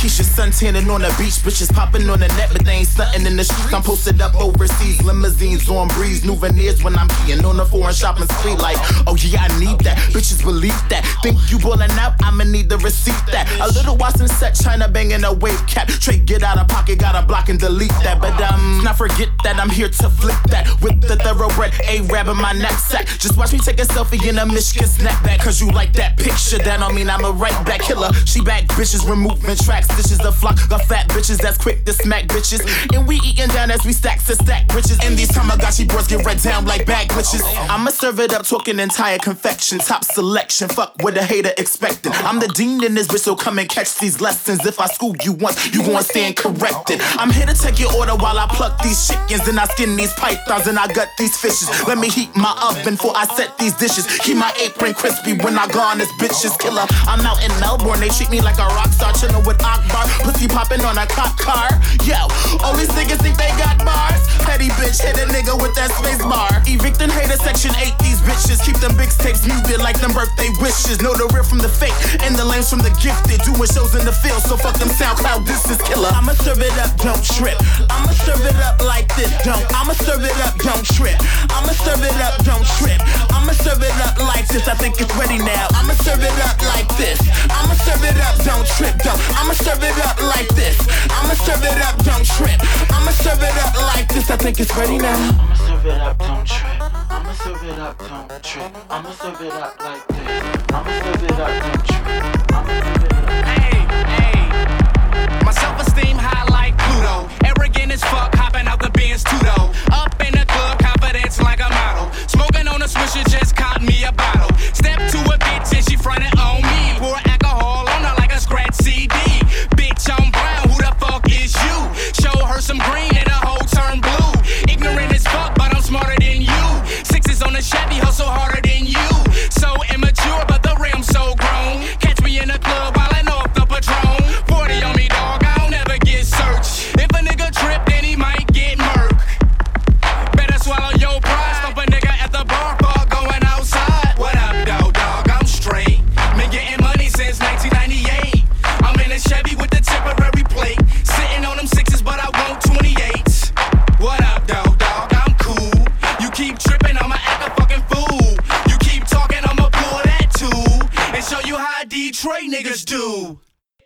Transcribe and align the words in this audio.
Keisha, 0.00 0.24
sun 0.24 0.50
tanning 0.50 0.88
on 0.88 1.02
the 1.02 1.14
beach, 1.18 1.44
bitches 1.44 1.70
popping 1.70 2.08
on 2.08 2.20
the 2.20 2.28
net, 2.28 2.48
but 2.50 2.64
they 2.64 2.72
ain't 2.72 2.88
stunting 2.88 3.26
in 3.26 3.36
the 3.36 3.44
streets. 3.44 3.70
I'm 3.70 3.82
posted 3.82 4.18
up 4.22 4.34
overseas, 4.34 5.02
limousines 5.04 5.68
on 5.68 5.88
breeze, 5.88 6.24
new 6.24 6.36
veneers 6.36 6.82
when 6.82 6.96
I'm 6.96 7.06
peeing 7.08 7.44
on 7.44 7.58
the 7.58 7.66
foreign 7.66 7.92
shopping 7.92 8.26
street. 8.38 8.58
Like, 8.58 8.78
oh 9.06 9.14
yeah, 9.20 9.42
I 9.42 9.60
need 9.60 9.78
that. 9.80 9.98
Bitches 10.16 10.42
believe 10.42 10.72
that. 10.88 11.04
Think 11.22 11.36
you 11.50 11.58
ballin' 11.58 11.90
out, 12.00 12.14
I'ma 12.22 12.44
need 12.44 12.70
the 12.70 12.78
receipt 12.78 13.20
that. 13.30 13.44
A 13.60 13.68
little 13.74 13.94
Watson 13.94 14.26
set, 14.26 14.54
China 14.54 14.88
banging 14.88 15.22
a 15.22 15.34
wave 15.34 15.60
cap. 15.66 15.88
Trade 15.88 16.24
get 16.24 16.42
out 16.42 16.56
of 16.56 16.66
pocket, 16.66 16.98
gotta 16.98 17.26
block 17.26 17.50
and 17.50 17.60
delete 17.60 17.92
that. 18.00 18.22
But 18.22 18.40
um, 18.40 18.80
not 18.82 18.96
forget 18.96 19.28
that 19.44 19.60
I'm 19.60 19.68
here 19.68 19.90
to 19.90 20.08
flip 20.08 20.40
that 20.48 20.66
with 20.80 20.98
the 21.02 21.16
thoroughbred 21.16 21.74
A-Rab 21.86 22.28
in 22.28 22.38
my 22.38 22.52
knapsack. 22.52 23.06
Just 23.18 23.36
watch 23.36 23.52
me 23.52 23.58
take 23.58 23.78
a 23.78 23.84
selfie 23.84 24.26
in 24.26 24.38
a 24.38 24.46
Michigan 24.46 24.88
snapback, 24.88 25.40
cause 25.40 25.60
you 25.60 25.70
like 25.72 25.92
that 25.92 26.16
picture. 26.16 26.56
That 26.56 26.80
don't 26.80 26.94
mean 26.94 27.10
I'm 27.10 27.26
a 27.26 27.32
right 27.32 27.66
back 27.66 27.82
killer. 27.82 28.14
She 28.24 28.40
back 28.40 28.64
bitches, 28.68 29.06
removing 29.06 29.56
tracks, 29.56 29.89
dishes 29.96 30.20
a 30.20 30.32
flock 30.32 30.58
of 30.70 30.82
fat 30.86 31.08
bitches 31.08 31.38
that's 31.38 31.58
quick 31.58 31.84
to 31.84 31.92
smack 31.92 32.24
bitches. 32.26 32.60
And 32.94 33.06
we 33.06 33.16
eating 33.16 33.48
down 33.48 33.70
as 33.70 33.84
we 33.84 33.92
stack 33.92 34.22
to 34.24 34.34
stack 34.34 34.72
riches. 34.74 34.98
And 35.04 35.16
these 35.16 35.30
Tamagotchi 35.30 35.88
boys 35.88 36.06
get 36.06 36.24
red 36.24 36.40
down 36.40 36.64
like 36.64 36.86
bag 36.86 37.08
glitches. 37.08 37.42
I'ma 37.68 37.90
serve 37.90 38.20
it 38.20 38.32
up, 38.32 38.44
talking 38.44 38.78
entire 38.78 39.18
confection, 39.18 39.78
top 39.78 40.04
selection. 40.04 40.68
Fuck 40.68 40.94
what 41.02 41.16
a 41.16 41.22
hater 41.22 41.52
expecting. 41.58 41.99
I'm 42.24 42.38
the 42.38 42.48
dean 42.48 42.82
in 42.84 42.94
this 42.94 43.06
bitch, 43.06 43.20
so 43.20 43.36
come 43.36 43.58
and 43.58 43.68
catch 43.68 43.98
these 43.98 44.20
lessons. 44.20 44.64
If 44.66 44.80
I 44.80 44.86
school 44.86 45.14
you 45.22 45.32
once, 45.32 45.72
you 45.74 45.82
gon' 45.84 46.02
stand 46.02 46.36
corrected. 46.36 47.00
I'm 47.18 47.30
here 47.30 47.46
to 47.46 47.54
take 47.54 47.78
your 47.78 47.94
order 47.94 48.14
while 48.14 48.38
I 48.38 48.46
pluck 48.48 48.82
these 48.82 49.08
chickens 49.08 49.44
then 49.46 49.58
I 49.58 49.66
skin 49.66 49.96
these 49.96 50.12
pythons 50.14 50.66
and 50.66 50.78
I 50.78 50.86
gut 50.88 51.08
these 51.18 51.36
fishes. 51.36 51.68
Let 51.86 51.98
me 51.98 52.08
heat 52.08 52.34
my 52.36 52.52
oven 52.62 52.94
before 52.94 53.12
I 53.14 53.26
set 53.36 53.56
these 53.58 53.74
dishes. 53.74 54.06
Keep 54.20 54.36
my 54.36 54.52
apron 54.60 54.94
crispy 54.94 55.34
when 55.38 55.58
I 55.58 55.66
this 55.96 56.10
bitch's 56.20 56.56
killer. 56.58 56.84
I'm 57.06 57.24
out 57.24 57.42
in 57.42 57.52
Melbourne, 57.60 58.00
they 58.00 58.10
treat 58.10 58.30
me 58.30 58.40
like 58.40 58.58
a 58.58 58.66
rock 58.74 58.90
star, 58.92 59.12
chillin' 59.12 59.46
with 59.46 59.62
Akbar. 59.62 60.04
Pussy 60.26 60.48
popping 60.48 60.82
on 60.82 60.98
a 60.98 61.06
cop 61.06 61.36
car. 61.38 61.70
Yo, 62.04 62.16
all 62.64 62.76
these 62.76 62.90
niggas 62.96 63.22
think 63.22 63.36
they 63.36 63.50
got 63.56 63.78
bars. 63.84 64.20
Petty 64.44 64.68
bitch, 64.80 65.00
hit 65.00 65.16
a 65.16 65.26
nigga 65.30 65.54
with 65.60 65.74
that 65.76 65.90
space 65.94 66.22
bar. 66.22 66.50
Evicting 66.66 67.10
hater 67.10 67.38
section 67.38 67.72
8, 67.76 67.94
these 68.00 68.20
bitches. 68.26 68.64
Keep 68.64 68.80
them 68.80 68.96
big 68.96 69.10
tapes 69.20 69.46
muted 69.46 69.80
like 69.80 70.00
them 70.00 70.12
birthday 70.12 70.50
wishes. 70.60 71.00
Know 71.00 71.14
the 71.14 71.30
real 71.32 71.44
from 71.44 71.58
the 71.58 71.68
fake 71.68 71.94
and 72.22 72.34
the 72.34 72.44
lames 72.44 72.70
from 72.70 72.80
the 72.80 72.90
gifted. 73.00 73.40
Doing 73.42 73.68
shows 73.70 73.94
in 73.94 74.04
the 74.04 74.12
field, 74.12 74.42
so 74.42 74.56
fuck 74.56 74.76
them 74.78 74.88
SoundCloud, 74.88 75.46
this 75.46 75.64
is 75.70 75.80
killer. 75.82 76.10
I'ma 76.12 76.32
serve 76.32 76.60
it 76.60 76.72
up, 76.78 76.96
don't 76.98 77.22
trip. 77.22 77.56
I'ma 77.88 78.12
serve 78.12 78.44
it 78.44 78.56
up 78.56 78.80
like 78.82 79.08
this, 79.16 79.30
don't. 79.44 79.64
I'ma 79.74 79.94
serve 79.94 80.24
it 80.24 80.36
up, 80.44 80.56
don't 80.58 80.84
trip. 80.84 81.18
I'ma 81.50 81.72
serve 81.72 82.02
it 82.02 82.16
up, 82.20 82.42
don't 82.44 82.66
trip. 82.78 83.00
I'ma 83.32 83.52
serve 83.52 83.82
it 83.82 83.96
up 84.04 84.18
like 84.18 84.46
this, 84.48 84.68
I 84.68 84.74
think 84.74 85.00
it's 85.00 85.14
ready 85.16 85.38
now. 85.38 85.68
I'ma 85.74 85.94
serve 85.94 86.22
it 86.22 86.36
up 86.44 86.60
like 86.74 86.88
this. 86.96 87.18
I'ma 87.50 87.74
serve 87.74 88.04
it 88.04 88.16
up, 88.20 88.36
don't 88.44 88.66
trip, 88.66 88.96
don't. 89.02 89.20
I'ma 89.38 89.54
serve 89.54 89.82
it 89.82 89.98
up 90.04 90.20
like 90.20 90.48
this. 90.54 90.76
I'ma 91.10 91.34
serve 91.34 91.64
it 91.64 91.78
up, 91.82 91.96
don't 92.04 92.26
trip. 92.26 92.60
I'ma 92.92 93.10
serve 93.10 93.42
it 93.42 93.56
up 93.64 93.74
like 93.94 94.08
this, 94.08 94.30
I 94.30 94.36
think 94.36 94.60
it's 94.60 94.74
ready 94.76 94.98
now. 94.98 95.16
I'ma 95.16 95.54
serve 95.54 95.86
it 95.86 96.00
up, 96.00 96.18
don't 96.18 96.46
trip. 96.46 96.99
I'ma 97.10 97.32
serve 97.32 97.64
it 97.64 97.78
up, 97.78 97.98
don't 97.98 98.42
trip. 98.42 98.72
I'ma 98.88 99.10
serve 99.10 99.40
it 99.42 99.52
up 99.52 99.82
like 99.82 100.06
this. 100.06 100.72
I'ma 100.72 100.90
serve 101.02 101.24
it 101.24 101.32
up, 101.32 101.62
don't 101.62 101.84
trip. 101.84 102.06
I'ma 102.54 102.72
serve 102.80 103.02
it 103.02 103.12
up. 103.12 103.44
Hey, 103.50 103.78
hey. 104.14 105.44
My 105.44 105.50
self-esteem 105.50 106.16
high 106.16 106.44
like 106.50 106.78
Pluto. 106.78 107.28
Arrogant 107.44 107.92
as 107.92 108.02
fuck, 108.04 108.32
hopping 108.36 108.68
out 108.68 108.80
the 108.80 108.90
Benz 108.90 109.24
two-door. 109.24 109.74
Up 109.92 110.14
in 110.24 110.32
the 110.32 110.46
club, 110.46 110.78
confidence 110.78 111.40
like 111.40 111.58
a 111.58 111.68
model. 111.68 112.12
Smoking 112.28 112.68
on 112.68 112.80
a 112.80 112.86
swisher, 112.86 113.28
just 113.28 113.56
caught 113.56 113.82
me 113.82 114.04
a 114.04 114.12
bottle. 114.12 114.56
Step 114.72 114.98
to 115.10 115.18
a 115.18 115.36
bitch 115.36 115.74
and 115.74 115.84
she 115.90 115.96
frontin' 115.96 116.38
on 116.38 116.62
me. 116.62 116.69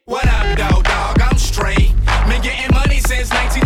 What 0.06 0.26
up, 0.26 0.58
dog, 0.58 0.82
dog? 0.82 1.20
I'm 1.20 1.38
straight. 1.38 1.94
Been 2.26 2.42
getting 2.42 2.74
money 2.74 2.98
since 2.98 3.30
1998. 3.30 3.63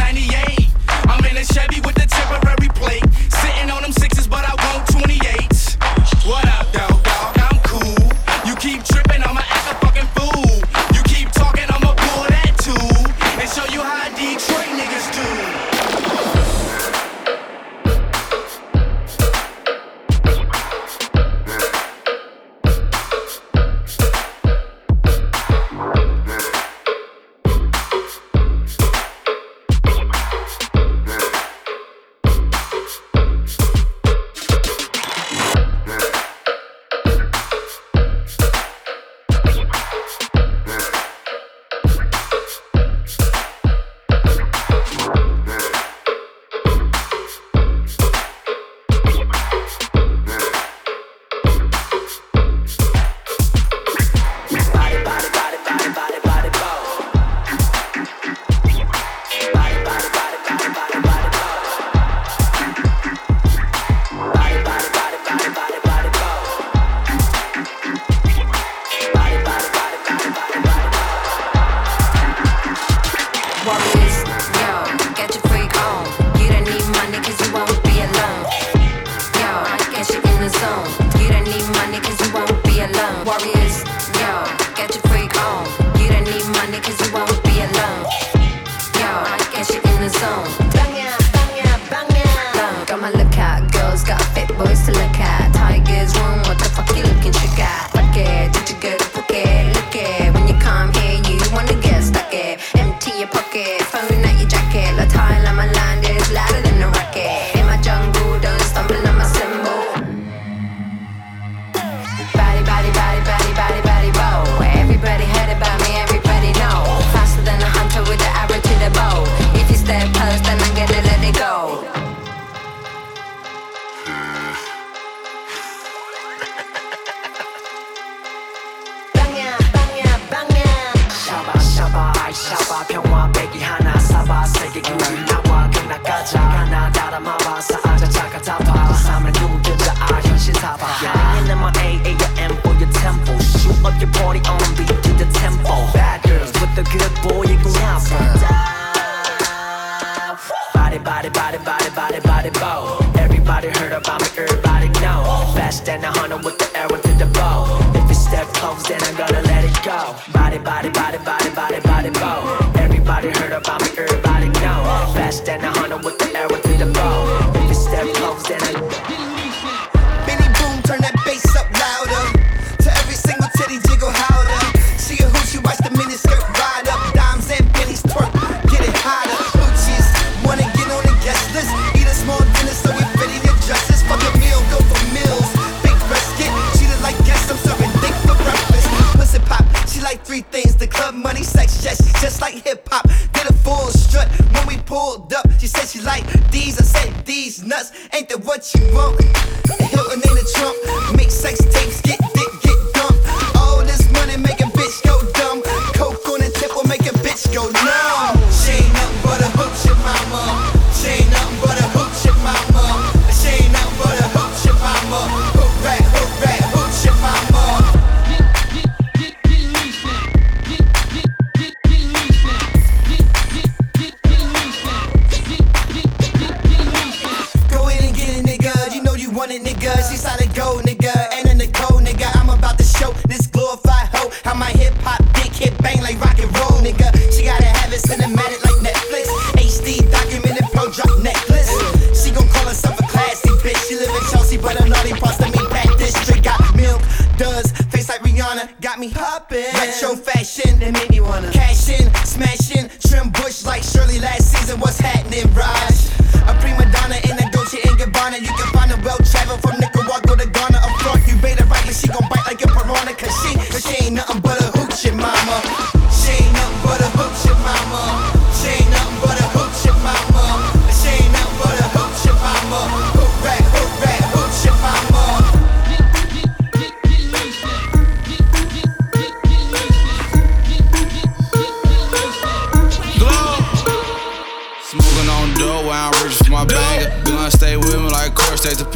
Course, 288.59 288.77
take 288.77 288.79
the. 288.79 288.89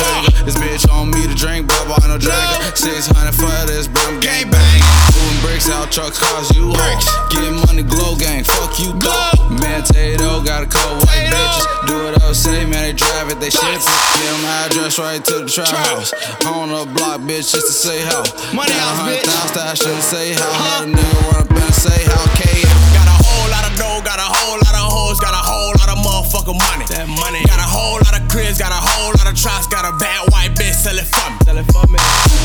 This 0.44 0.56
bitch 0.56 0.90
on 0.90 1.10
me 1.10 1.26
to 1.26 1.34
drink, 1.34 1.68
but 1.68 2.02
I 2.02 2.08
no 2.08 2.18
drinker. 2.18 2.74
600 2.74 3.32
for 3.32 3.46
this, 3.66 3.86
but 3.86 4.02
I'm 4.08 4.18
gang 4.20 4.50
bang. 4.50 4.80
Moving 5.14 5.40
bricks 5.42 5.70
out, 5.70 5.90
trucks, 5.90 6.18
cars, 6.18 6.50
you 6.56 6.72
hoes. 6.74 7.06
Get 7.30 7.52
money, 7.66 7.82
glow 7.82 8.16
gang, 8.16 8.44
fuck 8.44 8.78
you, 8.78 8.92
go. 8.98 9.14
Man, 9.50 9.82
Tato 9.84 10.42
got 10.42 10.62
a 10.62 10.66
couple 10.66 10.98
white 11.06 11.30
bitches. 11.30 11.86
Do 11.86 12.08
it 12.08 12.22
up, 12.22 12.34
say, 12.34 12.64
man, 12.66 12.90
they 12.90 12.92
drive 12.92 13.30
it, 13.30 13.38
they 13.40 13.50
ship 13.50 13.62
it. 13.62 13.82
Get 13.82 14.26
them 14.26 14.44
address 14.66 14.98
right 14.98 15.22
to 15.24 15.46
the 15.46 15.48
trap 15.48 15.68
house. 15.68 16.12
On 16.46 16.68
the 16.68 16.90
block, 16.94 17.20
bitch, 17.22 17.52
just 17.52 17.66
to 17.66 17.74
say 17.74 18.02
how. 18.02 18.22
Money 18.54 18.74
house, 18.74 18.98
bitch. 19.06 19.22
thousand, 19.22 19.62
I 19.62 19.74
shouldn't 19.74 20.02
say 20.02 20.34
how. 20.34 20.52
Had 20.52 20.88
a 20.88 20.92
nigga 20.92 21.18
run 21.30 21.42
up 21.46 21.50
and 21.50 21.74
say 21.74 22.02
how. 22.10 22.24
KM. 22.34 22.66
Got 22.98 23.06
a 23.06 23.16
whole 23.22 23.48
lot 23.50 23.64
of 23.70 23.72
dough, 23.78 24.02
got 24.02 24.18
a 24.18 24.26
whole 24.26 24.58
lot 24.58 24.74
of 24.74 24.86
hoes, 24.90 25.20
got 25.20 25.34
a 25.34 25.42
whole 25.42 25.74
lot 25.78 25.88
of 25.90 25.98
motherfucking 26.02 26.58
money. 26.58 26.86
That 26.90 27.06
money. 27.06 27.51
Got 27.82 27.90
a 27.90 27.98
whole 27.98 27.98
lot 28.06 28.14
of 28.14 28.28
cribs, 28.30 28.58
got 28.62 28.70
a 28.70 28.78
whole 28.78 29.10
lot 29.10 29.26
of 29.26 29.34
traps, 29.34 29.66
got 29.66 29.82
a 29.82 29.90
bad 29.98 30.30
white 30.30 30.54
bitch, 30.54 30.70
sell 30.70 30.94
it 30.94 31.02
for 31.02 31.26
me. 31.34 31.38
Sell 31.42 31.58
it 31.58 31.66
for 31.74 31.82
me. 31.90 31.98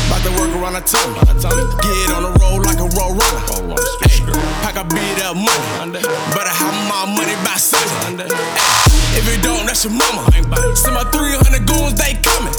About 0.09 0.25
to 0.25 0.33
work 0.33 0.49
around 0.57 0.73
the 0.73 0.81
tummy. 0.81 1.13
Get 1.77 2.09
on 2.09 2.25
the 2.25 2.33
road 2.41 2.65
like 2.65 2.81
a 2.81 2.89
road 2.97 3.13
runner. 3.13 3.77
Hey, 4.01 4.17
pack 4.65 4.81
a 4.81 4.83
beat 4.89 5.21
up 5.21 5.37
money. 5.37 6.01
Better 6.33 6.49
have 6.57 6.73
my 6.89 7.05
money 7.13 7.37
by 7.45 7.53
Sunday. 7.61 8.25
Hey, 8.25 9.21
if 9.21 9.29
you 9.29 9.37
don't, 9.45 9.69
that's 9.69 9.85
your 9.85 9.93
mama. 9.93 10.25
Send 10.73 10.97
my 10.97 11.05
300 11.05 11.69
goons, 11.69 11.93
they 11.93 12.17
coming. 12.17 12.49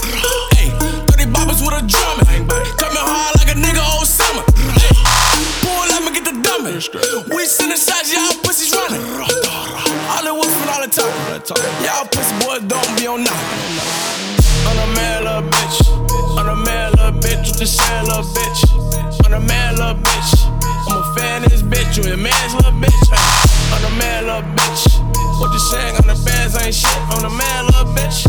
Hey, 0.55 0.71
30 1.11 1.35
boppers 1.35 1.59
with 1.59 1.75
a 1.75 1.83
drumming. 1.83 2.47
Coming 2.79 3.03
hard 3.03 3.35
like 3.43 3.51
a 3.51 3.59
nigga 3.59 3.83
old 3.99 4.07
summer. 4.07 4.47
Hey, 4.79 4.95
pull 5.67 5.91
up 5.99 6.07
and 6.07 6.15
get 6.15 6.31
the 6.31 6.39
dummy. 6.47 6.79
We 7.35 7.43
sending 7.43 7.75
shots, 7.75 8.15
y'all 8.15 8.39
time. 11.55 11.85
Y'all 11.85 12.05
pussy 12.09 12.35
boys 12.45 12.63
don't 12.69 12.89
be 12.99 13.07
on 13.07 13.25
nothing. 13.25 13.61
On 14.69 14.77
a 14.77 14.87
man, 14.95 15.25
little 15.25 15.43
bitch. 15.49 15.77
On 16.37 16.49
a 16.49 16.57
man, 16.57 16.93
little 16.93 17.13
bitch. 17.21 17.59
You 17.61 17.67
saying, 17.67 18.05
little 18.05 18.25
bitch? 18.37 18.61
On 19.25 19.33
a 19.33 19.41
man, 19.41 19.77
little 19.77 19.95
bitch. 19.95 20.31
I'm 20.89 21.01
a 21.01 21.15
fan 21.15 21.45
of 21.45 21.51
this 21.51 21.63
bitch. 21.63 21.97
You 21.97 22.13
a 22.13 22.17
man's 22.17 22.55
little 22.55 22.73
bitch. 22.73 23.01
Hey. 23.09 23.77
On 23.77 23.85
a 23.85 23.91
man, 23.97 24.27
little 24.27 24.43
bitch. 24.53 25.01
What 25.41 25.53
you 25.53 25.59
saying 25.59 25.97
on 25.97 26.07
the 26.07 26.19
bands 26.25 26.57
ain't 26.61 26.75
shit. 26.75 27.01
On 27.17 27.25
a 27.25 27.31
man, 27.31 27.65
little 27.67 27.89
bitch. 27.97 28.29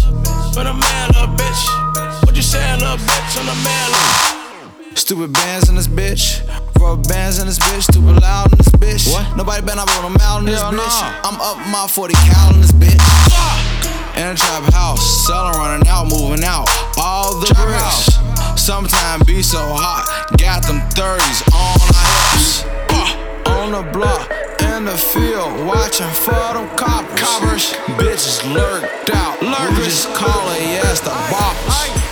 On 0.58 0.68
a 0.68 0.74
man, 0.74 1.08
little 1.12 1.28
bitch. 1.36 2.24
What 2.24 2.36
you 2.36 2.42
saying, 2.42 2.80
little 2.80 2.98
bitch? 2.98 3.40
On 3.40 3.48
a 3.48 3.56
man, 3.64 3.92
little 3.92 4.49
Stupid 4.96 5.34
bands 5.34 5.70
in 5.70 5.76
this 5.76 5.88
bitch. 5.88 6.42
Rubber 6.80 7.02
bands 7.10 7.40
in 7.40 7.48
this 7.48 7.60
bitch. 7.60 7.84
Stupid 7.84 8.22
loud 8.22 8.52
in 8.52 8.58
this 8.58 8.70
bitch. 8.70 9.12
What? 9.12 9.38
Nobody 9.38 9.66
been 9.66 9.80
up 9.80 9.90
on 9.98 10.12
a 10.14 10.18
mile 10.18 10.40
in 10.40 10.46
this 10.46 10.62
Hell 10.62 10.72
bitch. 10.72 10.78
nah. 10.78 11.22
I'm 11.30 11.40
up 11.42 11.58
my 11.68 11.88
40 11.88 12.14
cal 12.14 12.54
in 12.54 12.62
this 12.62 12.72
bitch. 12.72 13.00
In 14.18 14.28
a 14.28 14.36
trap 14.36 14.64
house, 14.74 15.26
selling, 15.28 15.54
running 15.58 15.88
out, 15.88 16.08
moving 16.10 16.44
out. 16.44 16.68
All 16.98 17.34
the 17.40 17.48
bricks. 17.56 18.20
Sometimes 18.62 19.24
be 19.24 19.42
so 19.42 19.60
hot. 19.60 20.06
Got 20.38 20.64
them 20.64 20.80
30s 20.92 21.42
on 21.56 21.80
our 21.80 22.10
hips. 22.36 22.64
Uh, 22.92 23.50
on 23.56 23.72
the 23.72 23.84
block, 23.92 24.30
in 24.76 24.86
the 24.86 24.98
field, 24.98 25.66
watching 25.66 26.10
for 26.12 26.34
them 26.54 26.68
coppers. 26.76 27.20
coppers. 27.20 27.72
Bitches 27.96 28.44
lurked 28.54 29.10
out. 29.16 29.42
Lurkers. 29.42 29.78
We 29.78 29.84
just 29.86 30.14
call 30.14 30.50
it 30.52 30.62
yes, 30.68 31.00
the 31.00 31.12
boppers. 31.32 32.09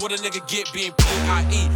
what 0.00 0.12
a 0.12 0.16
nigga 0.16 0.40
get 0.48 0.72
being 0.72 0.92
P.I.E. 0.92 1.68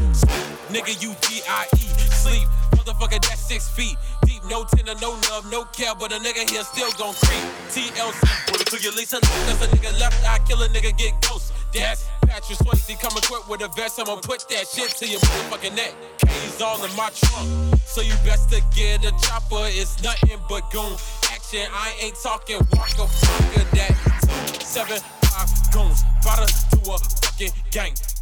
Nigga, 0.73 0.97
you 1.03 1.15
D.I.E. 1.29 1.87
Sleep, 2.09 2.49
motherfucker, 2.73 3.21
that's 3.21 3.41
six 3.41 3.69
feet. 3.69 3.97
Deep, 4.25 4.43
no 4.49 4.65
tender, 4.65 4.95
no 5.01 5.11
love, 5.31 5.45
no 5.51 5.65
care, 5.77 5.95
but 5.95 6.11
a 6.11 6.17
nigga 6.17 6.49
here 6.51 6.65
still 6.65 6.91
gon' 6.93 7.15
creep. 7.15 7.45
TLC, 7.69 8.49
put 8.49 8.61
it 8.63 8.67
to 8.69 8.81
your 8.83 8.93
Lisa, 8.93 9.21
that's 9.21 9.63
a 9.63 9.69
nigga 9.69 9.99
left 10.01 10.25
eye, 10.25 10.39
kill 10.49 10.63
a 10.63 10.69
nigga, 10.69 10.97
get 10.97 11.13
ghost. 11.21 11.53
That's 11.75 12.07
Patrick 12.23 12.59
Swayze 12.59 12.99
coming 13.01 13.23
quick 13.27 13.49
with 13.49 13.61
a 13.63 13.69
vest. 13.77 14.01
I'ma 14.01 14.17
put 14.17 14.49
that 14.49 14.67
shit 14.69 14.91
to 14.91 15.09
your 15.09 15.21
motherfucking 15.21 15.75
neck. 15.77 15.93
K's 16.19 16.63
all 16.63 16.83
in 16.85 16.95
my 16.97 17.11
trunk. 17.11 17.81
So 17.85 18.01
you 18.01 18.15
best 18.25 18.49
to 18.51 18.63
get 18.75 19.05
a 19.05 19.11
chopper. 19.27 19.67
It's 19.69 20.03
nothing 20.03 20.39
but 20.49 20.71
goon 20.71 20.97
action. 21.33 21.67
I 21.73 21.93
ain't 22.01 22.15
talking 22.23 22.59
walk 22.73 22.95
a 22.95 23.07
fucker 23.11 23.71
that. 23.75 23.93
Two, 24.23 24.65
seven, 24.65 24.99
five 25.25 25.51
goons. 25.73 26.03
Bottle 26.23 26.47
to 26.47 26.91
a 26.93 27.24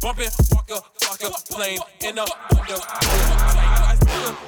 Bumping, 0.03 0.27
walker, 0.51 0.83
fucker, 0.99 1.31
plane 1.49 1.79
in 2.01 2.15
the 2.15 2.29
window. 2.51 2.75
I 2.91 3.95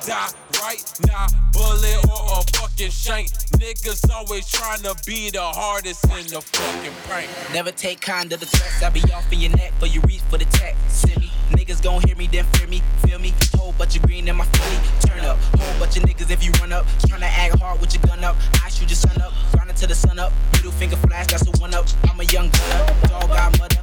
die 0.06 0.28
right 0.60 0.84
now, 1.08 1.28
bullet 1.54 1.96
or 2.12 2.40
a 2.40 2.60
fucking 2.60 2.92
shank. 2.92 3.32
Niggas 3.56 4.12
always 4.12 4.50
trying 4.50 4.82
to 4.82 4.94
be 5.06 5.30
the 5.30 5.42
hardest 5.42 6.04
in 6.04 6.28
the 6.28 6.42
fucking 6.42 6.92
prank. 7.08 7.30
Never 7.54 7.72
take 7.72 8.02
kind 8.02 8.34
of 8.34 8.42
the 8.42 8.48
threats. 8.48 8.84
I 8.84 8.90
be 8.90 9.00
off 9.14 9.32
in 9.32 9.40
your 9.40 9.52
neck 9.52 9.72
for 9.80 9.86
you 9.86 10.02
reach 10.02 10.20
for 10.30 10.38
the 10.38 10.44
tech. 10.44 10.76
Send 10.90 11.22
me. 11.22 11.32
Niggas 11.52 11.82
gon' 11.82 12.02
hear 12.02 12.18
me, 12.18 12.28
then 12.28 12.44
fear 12.56 12.68
me. 12.68 12.82
Feel 13.08 13.20
me? 13.20 13.34
Whole 13.56 13.72
bunch 13.78 13.96
of 13.96 14.02
green 14.02 14.28
in 14.28 14.36
my 14.36 14.44
Philly. 14.44 14.78
Turn 15.08 15.24
up. 15.24 15.38
Whole 15.58 15.80
bunch 15.80 15.96
of 15.96 16.04
niggas 16.04 16.30
if 16.32 16.44
you 16.44 16.52
run 16.60 16.74
up. 16.74 16.86
Tryna 17.08 17.32
act 17.32 17.60
hard 17.60 17.80
with 17.80 17.94
your 17.94 18.04
gun 18.04 18.26
up. 18.26 18.36
I 18.62 18.68
shoot 18.68 18.90
your 18.90 18.98
son 18.98 19.22
up. 19.22 19.32
Grinding 19.54 19.78
till 19.78 19.88
the 19.88 19.96
sun 19.96 20.20
up. 20.20 20.34
Middle 20.52 20.74
finger 20.74 20.98
flash, 20.98 21.28
that's 21.28 21.48
a 21.48 21.52
one 21.62 21.74
up. 21.74 21.86
I'm 22.10 22.20
a 22.20 22.26
young 22.26 22.50
gunner. 22.50 23.08
Dog 23.08 23.30
got 23.30 23.58
mother. 23.58 23.75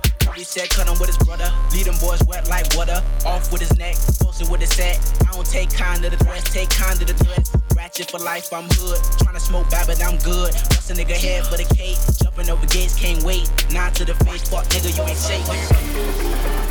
Curry 0.43 0.67
said 0.67 0.71
cut 0.71 0.89
him 0.89 0.99
with 0.99 1.07
his 1.07 1.19
brother. 1.19 1.49
Lead 1.73 1.87
them 1.87 1.95
boys 2.01 2.21
wet 2.27 2.49
like 2.49 2.67
water. 2.75 3.01
Off 3.25 3.53
with 3.53 3.61
his 3.61 3.79
neck. 3.79 3.95
Posted 4.19 4.51
with 4.51 4.61
his 4.61 4.71
set. 4.71 4.99
I 5.29 5.33
don't 5.33 5.47
take 5.47 5.71
kind 5.71 6.05
of 6.05 6.11
the 6.11 6.17
threats. 6.25 6.53
Take 6.53 6.71
kind 6.71 7.01
of 7.01 7.07
the 7.07 7.15
threats. 7.15 7.53
Ratchet 7.77 8.11
for 8.11 8.19
life, 8.19 8.53
I'm 8.53 8.65
hood. 8.65 8.99
Tryna 9.23 9.41
smoke 9.41 9.71
bad, 9.71 9.87
but 9.87 10.03
I'm 10.03 10.19
good. 10.19 10.53
Bust 10.53 10.91
a 10.91 10.95
nigga 10.95 11.15
head 11.15 11.47
for 11.47 11.57
the 11.57 11.75
cake. 11.75 11.99
Jumping 12.21 12.51
over 12.51 12.67
gates, 12.67 12.99
can't 12.99 13.23
wait. 13.23 13.49
Nod 13.71 13.95
to 13.95 14.05
the 14.05 14.15
face, 14.25 14.49
fuck 14.49 14.65
nigga, 14.67 14.97
you 14.97 15.05
ain't 15.05 15.17
safe. 15.17 16.62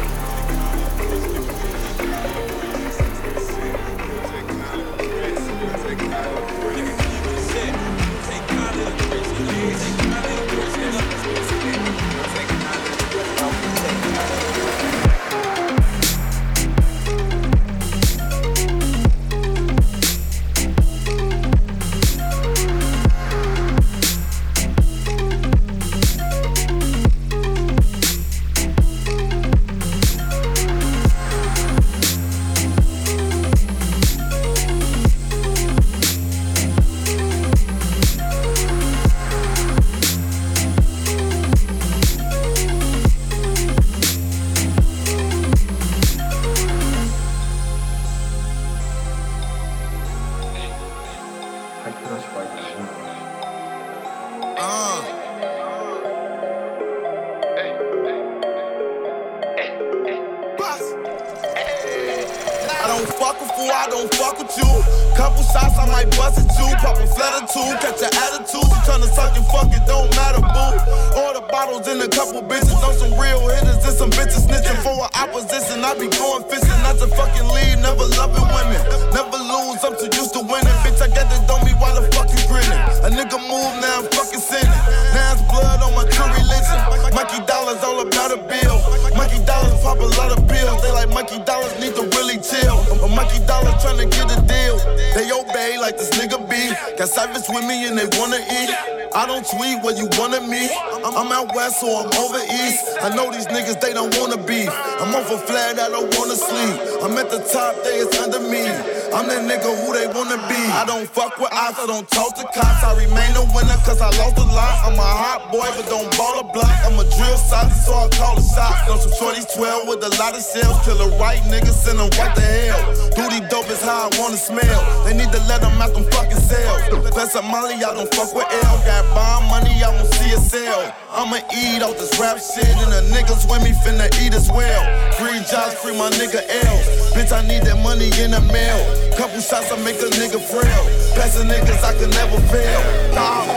Top, 107.72 107.84
they 107.84 107.98
is 108.00 108.12
under 108.20 108.40
me. 108.40 108.68
I'm 109.12 109.28
that 109.28 109.44
nigga 109.44 109.72
who 109.84 109.92
they 109.92 110.08
wanna 110.08 110.40
be. 110.48 110.60
I 110.72 110.84
don't 110.86 111.08
fuck 111.08 111.38
with 111.38 111.52
ops, 111.52 111.80
I 111.80 111.86
don't 111.88 112.08
talk 112.10 112.36
to 112.36 112.44
cops. 112.56 112.84
I 112.84 112.96
remain 112.96 113.32
a 113.36 113.44
winner 113.52 113.80
cause 113.84 114.00
I 114.00 114.10
lost 114.20 114.38
a 114.40 114.48
lot. 114.48 114.88
I'm 114.88 114.96
a 114.96 115.04
hot 115.04 115.52
boy, 115.52 115.68
but 115.76 115.88
don't 115.88 116.08
ball 116.18 116.40
a 116.40 116.46
block. 116.52 116.72
I'm 116.88 117.00
a 117.00 117.04
drill 117.04 117.38
solid, 117.38 117.74
so 117.76 117.92
I 117.92 118.08
call 118.16 118.40
it 118.40 118.48
shots. 118.48 118.88
Know 118.88 118.98
some 118.98 119.12
shorties 119.20 119.48
12 119.56 119.88
with 119.88 120.04
a 120.04 120.12
lot 120.20 120.36
of 120.36 120.42
sales. 120.42 120.80
Kill 120.86 121.00
a 121.02 121.10
right 121.20 121.42
nigga, 121.52 121.72
send 121.72 122.00
them 122.00 122.10
right 122.20 122.34
to 122.36 122.42
hell. 122.42 122.82
Duty 123.16 123.44
dope 123.48 123.70
is 123.70 123.84
how 123.84 124.08
I 124.08 124.10
wanna 124.20 124.38
smell. 124.40 124.80
They 125.04 125.14
need 125.14 125.32
to 125.32 125.42
let 125.48 125.62
them 125.62 125.76
out 125.82 125.94
them 125.94 126.08
fucking 126.12 126.40
cells. 126.40 127.12
That's 127.16 127.36
a 127.36 127.42
Molly, 127.42 127.84
I 127.84 127.92
don't 127.94 128.12
fuck 128.16 128.34
with 128.34 128.48
L. 128.48 128.76
Got 128.88 129.04
bomb 129.16 129.48
money, 129.52 129.84
I 129.84 129.92
won't 129.92 130.08
see 130.16 130.32
a 130.32 130.40
sale. 130.40 130.92
I'ma 131.12 131.44
eat 131.52 131.84
off 131.84 132.00
this 132.00 132.16
rap 132.20 132.40
shit, 132.40 132.72
and 132.80 132.92
the 132.96 133.04
niggas 133.12 133.44
with 133.52 133.64
me 133.64 133.76
finna 133.84 134.08
eat 134.24 134.34
as 134.34 134.48
well. 134.50 134.84
Free 135.20 135.44
jobs, 135.52 135.76
free 135.84 135.98
my 135.98 136.10
nigga 136.16 136.40
L. 136.48 137.01
Bitch, 137.12 137.32
I 137.34 137.46
need 137.46 137.64
that 137.64 137.76
money 137.84 138.10
in 138.24 138.32
the 138.32 138.40
mail. 138.54 138.80
Couple 139.18 139.42
shots, 139.42 139.70
I 139.70 139.76
make 139.84 140.00
a 140.00 140.08
nigga 140.16 140.40
frail. 140.40 140.84
Passing 141.14 141.48
niggas, 141.48 141.84
I 141.84 141.94
can 142.00 142.10
never 142.10 142.40
fail. 142.48 142.82
Dawg. 143.12 143.48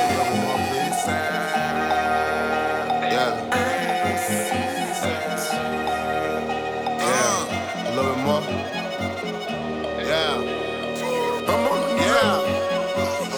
Yeah. 3.15 3.31
Uh, 6.99 7.87
a 7.87 7.91
little 7.95 8.15
bit 8.15 8.25
more. 8.27 8.43
Yeah. 10.03 10.43
I'm 11.47 11.65
on 11.71 11.79
a 11.79 11.95
yeah. 11.95 12.43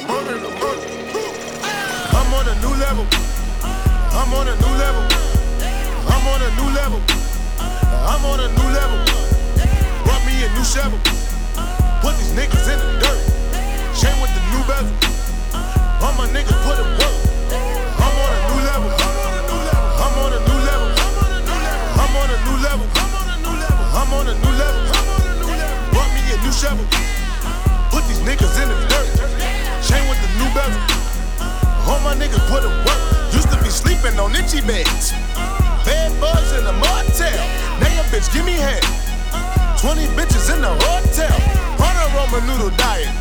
I'm 0.00 0.10
on 0.16 0.26
a, 0.28 0.48
I'm 2.16 2.32
on 2.32 2.46
a 2.48 2.54
new 2.64 2.74
level. 2.80 3.06
I'm 4.16 4.32
on 4.32 4.48
a 4.48 4.56
new 4.64 4.74
level. 4.80 5.04
I'm 6.08 6.26
on 6.26 6.40
a 6.40 6.50
new 6.56 6.68
level. 6.72 7.00
I'm 7.60 8.24
on 8.24 8.40
a 8.40 8.48
new 8.48 8.70
level. 8.72 9.05
Shovel. 10.66 10.98
Put 12.02 12.18
these 12.18 12.34
niggas 12.34 12.66
in 12.66 12.78
the 12.82 12.90
dirt. 12.98 13.22
Chain 13.94 14.18
with 14.18 14.34
the 14.34 14.42
new 14.50 14.62
bezel. 14.66 14.90
All 16.02 16.10
my 16.18 16.26
niggas 16.34 16.58
put 16.66 16.74
in 16.82 16.88
work. 16.98 17.16
I'm 18.02 18.14
on 18.18 18.30
a 18.34 18.40
new 18.50 18.60
level. 18.66 18.90
I'm 18.90 19.22
on 19.22 19.30
a 19.30 19.42
new 19.46 19.60
level. 19.62 19.86
I'm 20.02 20.16
on 20.18 20.30
a 20.34 20.40
new 20.42 20.58
level. 20.66 20.90
I'm 22.02 22.14
on 22.18 22.30
a 22.34 22.38
new 22.42 22.56
level. 22.66 22.86
I'm 22.98 23.14
on 23.14 23.26
a 23.30 23.38
new 23.46 23.54
level. 23.62 23.86
I'm 23.94 24.10
on 24.10 24.26
a 24.26 24.34
new 24.34 24.54
level. 24.58 24.82
Brought 25.94 26.10
me 26.18 26.22
a 26.34 26.36
new 26.42 26.50
shovel. 26.50 26.86
Put 27.94 28.02
these 28.10 28.22
niggas 28.26 28.58
in 28.58 28.66
the 28.66 28.78
dirt. 28.90 29.06
Chain 29.86 30.02
with 30.10 30.18
the 30.18 30.30
new 30.34 30.50
bezel. 30.50 30.82
All 31.86 32.02
my 32.02 32.18
niggas 32.18 32.42
put 32.50 32.66
in 32.66 32.74
work. 32.82 33.02
Used 33.30 33.50
to 33.54 33.58
be 33.62 33.70
sleeping 33.70 34.18
on 34.18 34.34
itchy 34.34 34.66
beds. 34.66 35.14
Bed 35.86 36.10
bugs 36.18 36.50
in 36.58 36.66
the 36.66 36.74
motel. 36.74 37.38
Now 37.78 37.94
your 37.94 38.06
bitch 38.10 38.34
give 38.34 38.44
me 38.44 38.58
head. 38.58 39.05
20 39.78 40.06
bitches 40.18 40.52
in 40.54 40.60
the 40.60 40.72
hotel. 40.88 41.36
On 41.78 41.94
a 41.94 42.06
ramen 42.16 42.42
noodle 42.48 42.74
diet. 42.76 43.12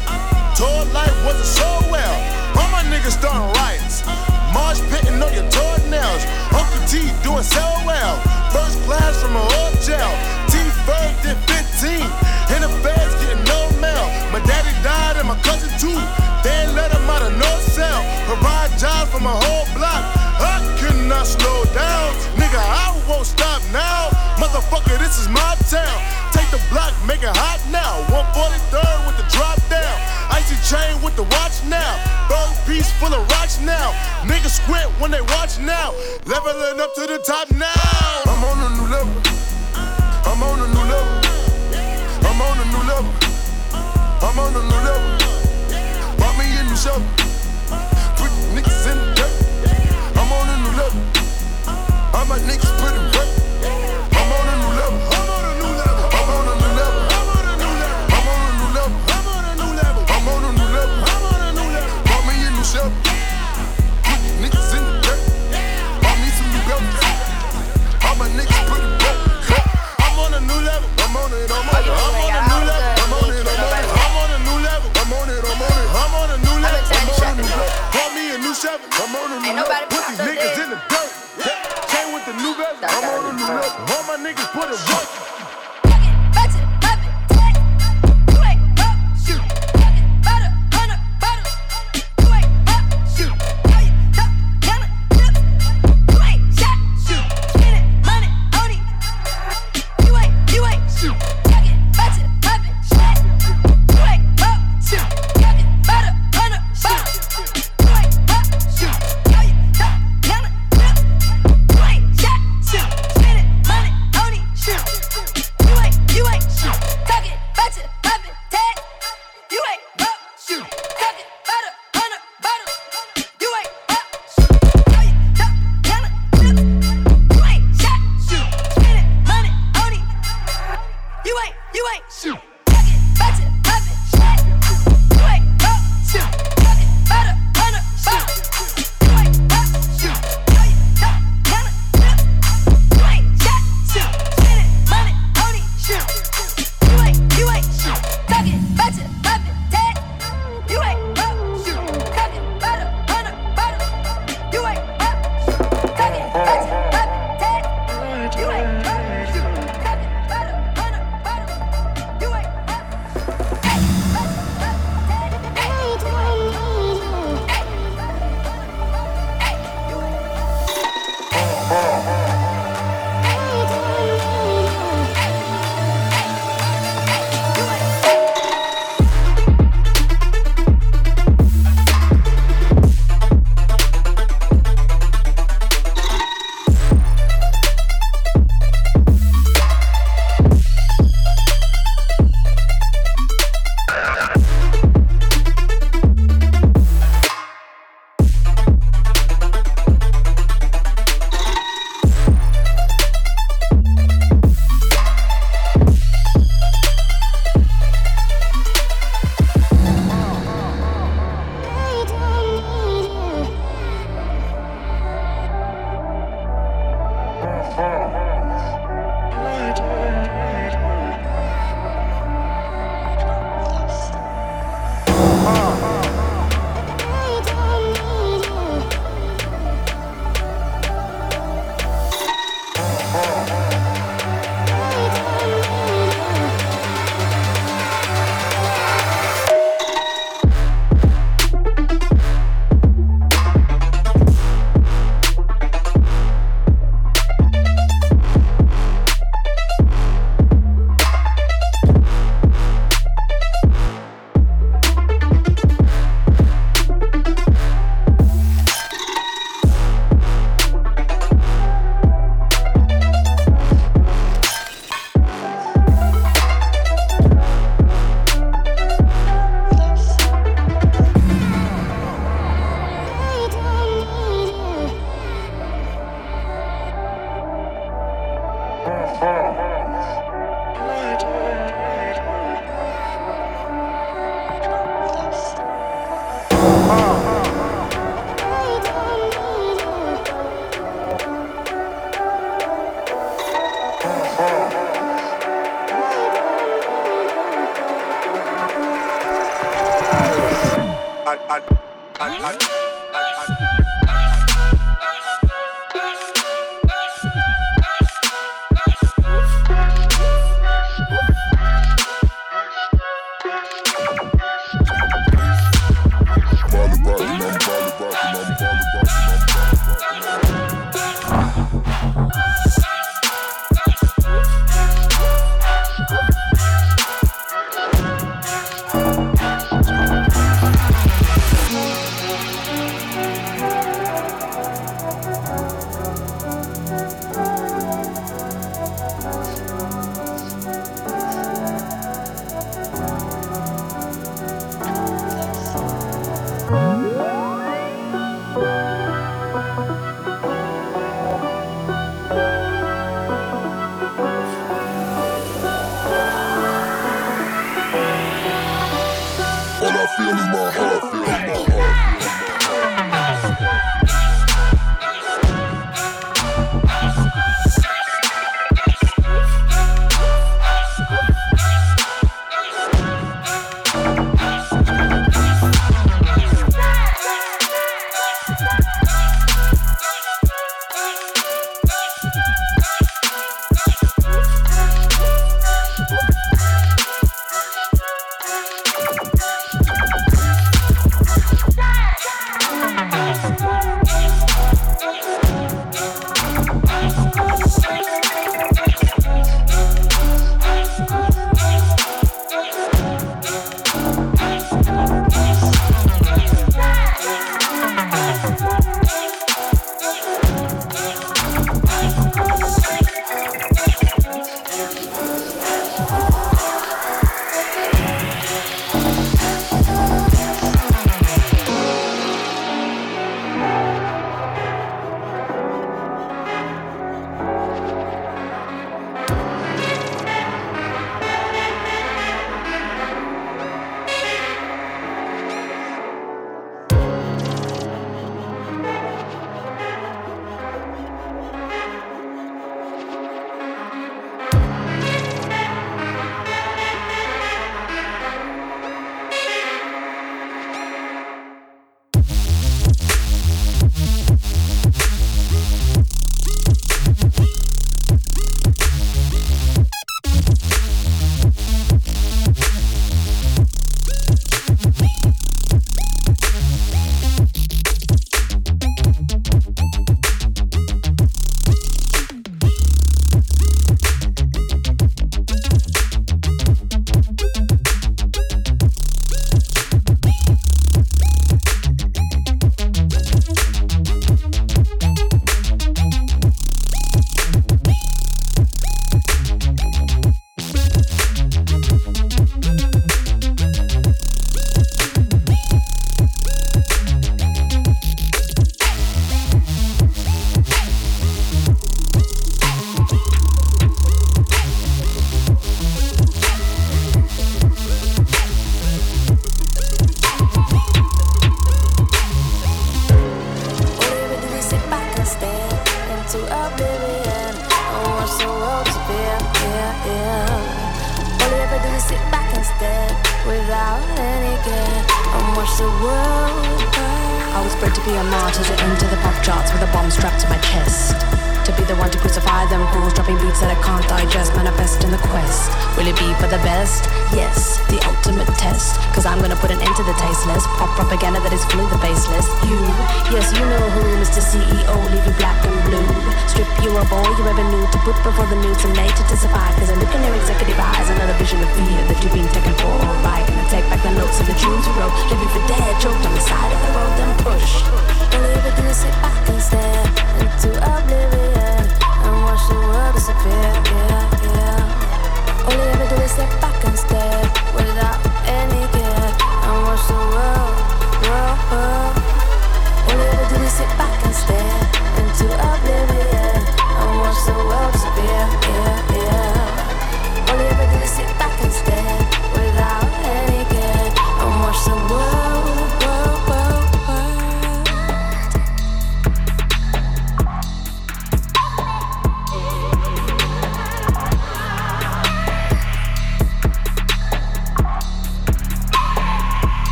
Tour 0.55 0.85
life 0.95 1.13
wasn't 1.25 1.45
so 1.45 1.67
well. 1.91 2.15
All 2.55 2.69
my 2.71 2.83
niggas 2.87 3.19
starting 3.19 3.43
riots. 3.59 4.07
Marsh 4.55 4.79
pitting 4.87 5.19
on 5.19 5.31
your 5.35 5.43
toenails. 5.51 6.23
Uncle 6.55 6.81
T 6.87 7.11
doing 7.21 7.43
so 7.43 7.65
well. 7.83 8.15
First 8.55 8.79
class 8.87 9.19
from 9.21 9.35
a 9.35 9.45
hotel. 9.59 10.09
T 10.47 10.55
Ferg 10.87 11.11
did 11.21 11.37
15. 11.51 12.07
And 12.55 12.63
the 12.63 12.71
feds 12.79 13.13
getting 13.19 13.43
no 13.43 13.67
mail. 13.83 14.07
My 14.31 14.39
daddy 14.47 14.71
died 14.81 15.17
and 15.19 15.27
my 15.27 15.35
cousin 15.43 15.69
too. 15.75 15.99
They 16.39 16.65
let 16.71 16.91
him 16.95 17.03
out 17.09 17.21
of 17.21 17.35
no 17.35 17.51
cell. 17.75 17.99
Provide 18.31 18.71
jobs 18.79 19.11
for 19.11 19.19
my 19.19 19.35
whole 19.35 19.67
block. 19.75 20.03
I 20.39 20.63
cannot 20.79 21.27
slow 21.27 21.65
down. 21.75 22.15
Nigga, 22.39 22.63
I 22.63 22.95
won't 23.09 23.25
stop 23.25 23.61
now. 23.73 24.09
Motherfucker, 24.39 24.97
this 24.99 25.19
is 25.19 25.27
my 25.27 25.55
town. 25.67 26.24
The 26.55 26.63
block, 26.71 26.93
make 27.05 27.19
it 27.21 27.35
hot 27.35 27.59
now. 27.67 27.99
143rd 28.07 29.07
with 29.07 29.17
the 29.19 29.27
drop 29.27 29.59
down. 29.67 29.91
Icy 30.31 30.55
chain 30.63 30.95
with 31.03 31.13
the 31.17 31.23
watch 31.35 31.59
now. 31.67 31.99
Third 32.31 32.55
piece 32.65 32.89
full 32.93 33.13
of 33.13 33.27
rocks 33.31 33.59
now. 33.59 33.91
Niggas 34.23 34.63
squint 34.63 34.87
when 35.01 35.11
they 35.11 35.19
watch 35.35 35.59
now. 35.59 35.91
Leveling 36.23 36.79
up 36.79 36.95
to 36.95 37.07
the 37.11 37.19
top 37.27 37.51
now. 37.51 37.67
I'm 38.23 38.41
on 38.47 38.71
a 38.71 38.75
new 38.77 38.87
level. 38.87 39.19
I'm 40.23 40.41
on 40.43 40.59
a 40.63 40.67
new 40.71 40.85
level. 40.89 41.14
Niggas 84.25 84.51
put 84.53 84.69
it 84.71 84.89
work. 84.89 85.34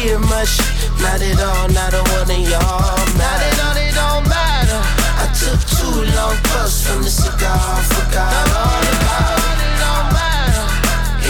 fear 0.00 0.18
much. 0.18 0.58
Not 1.00 1.20
at 1.20 1.40
all, 1.40 1.68
not 1.68 1.92
a 1.92 2.02
one 2.16 2.30
of 2.30 2.42
y'all. 2.48 2.96
Not 3.20 3.40
at 3.40 3.58
all, 3.64 3.76
it 3.76 3.92
don't 3.94 4.24
matter. 4.28 4.80
I 5.20 5.26
took 5.36 5.60
two 5.76 5.96
long 6.16 6.36
puffs 6.52 6.86
from 6.86 7.02
the 7.02 7.10
cigar, 7.10 7.60
forgot 7.92 8.32
all 8.56 8.84
about 8.92 9.36
it. 9.48 9.68
it 9.68 9.76
don't 9.84 10.08
matter. 10.16 10.66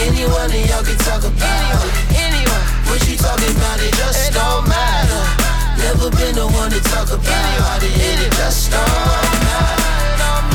Anyone 0.07 0.51
of 0.51 0.63
y'all 0.71 0.85
can 0.87 0.99
talk 1.07 1.23
about 1.27 1.43
Anyone. 1.43 1.91
Anyone, 2.15 2.65
what 2.87 3.01
you 3.09 3.17
talking 3.17 3.55
about? 3.59 3.79
It 3.83 3.95
just 3.95 4.31
it 4.31 4.35
don't 4.35 4.65
matter. 4.69 5.23
Never 5.79 6.11
been 6.15 6.35
the 6.35 6.47
one 6.47 6.71
to 6.71 6.81
talk 6.95 7.11
about 7.11 7.83
it. 7.83 7.95
It 7.95 8.31
just 8.39 8.71
don't 8.71 9.35
matter. 9.47 9.91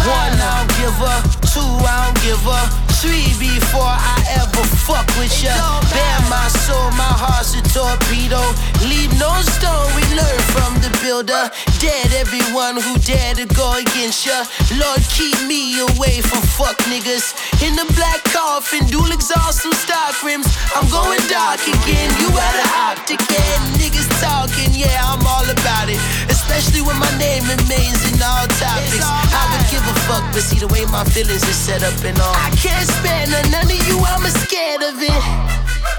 One, 0.08 0.36
I 0.40 0.64
don't 0.64 0.72
give 0.80 1.00
up. 1.04 1.24
Two, 1.52 1.68
I 1.84 1.96
don't 2.06 2.20
give 2.24 2.46
up. 2.48 2.68
Three, 3.02 3.28
before 3.40 3.84
I 3.84 4.16
ever 4.40 4.45
never 4.56 4.68
fuck 4.88 5.08
with 5.20 5.44
ya. 5.44 5.52
Bare 5.92 6.22
my 6.30 6.48
soul, 6.64 6.92
my 6.92 7.14
heart's 7.20 7.56
a 7.56 7.62
torpedo. 7.76 8.40
Leave 8.88 9.12
no 9.20 9.32
stone, 9.44 9.88
we 9.96 10.04
learn 10.16 10.40
from 10.56 10.72
the 10.80 10.92
builder. 11.04 11.52
Dead 11.80 12.12
everyone 12.16 12.80
who 12.80 12.96
dared 13.04 13.38
to 13.38 13.46
go 13.56 13.76
against 13.76 14.26
ya. 14.26 14.46
Lord, 14.80 15.02
keep 15.12 15.36
me 15.48 15.80
away 15.80 16.22
from 16.22 16.42
fuck 16.56 16.78
niggas. 16.88 17.36
In 17.66 17.76
the 17.76 17.88
black 17.96 18.24
coffin, 18.32 18.86
dual 18.88 19.12
exhaust, 19.12 19.64
some 19.64 19.74
stock 19.74 20.16
rims. 20.24 20.48
I'm 20.76 20.88
going 20.90 21.24
dark 21.28 21.62
again, 21.68 22.10
you 22.20 22.30
out 22.32 22.58
of 22.64 22.70
optic, 22.88 23.20
yeah. 23.28 23.76
Niggas 23.80 24.08
talking, 24.24 24.72
yeah, 24.72 25.04
I'm 25.04 25.24
all 25.28 25.48
about 25.48 25.88
it. 25.90 26.00
Especially 26.30 26.82
when 26.82 26.98
my 27.00 27.12
name 27.18 27.44
remains 27.44 28.00
in 28.08 28.16
all 28.24 28.48
topics. 28.56 29.04
I 29.04 29.44
would 29.52 29.66
give 29.68 29.84
a 29.84 29.96
fuck, 30.08 30.24
but 30.32 30.44
see 30.44 30.60
the 30.60 30.70
way 30.72 30.86
my 30.88 31.04
feelings 31.04 31.44
is 31.44 31.56
set 31.56 31.84
up 31.84 31.98
and 32.04 32.18
all. 32.20 32.36
I 32.36 32.52
can't 32.56 32.88
spare 32.88 33.28
none, 33.28 33.52
none 33.52 33.68
of 33.68 33.82
you, 33.88 34.00
I'm 34.00 34.24
a 34.24 34.45
scared 34.46 34.84
of 34.84 35.02
it. 35.02 35.24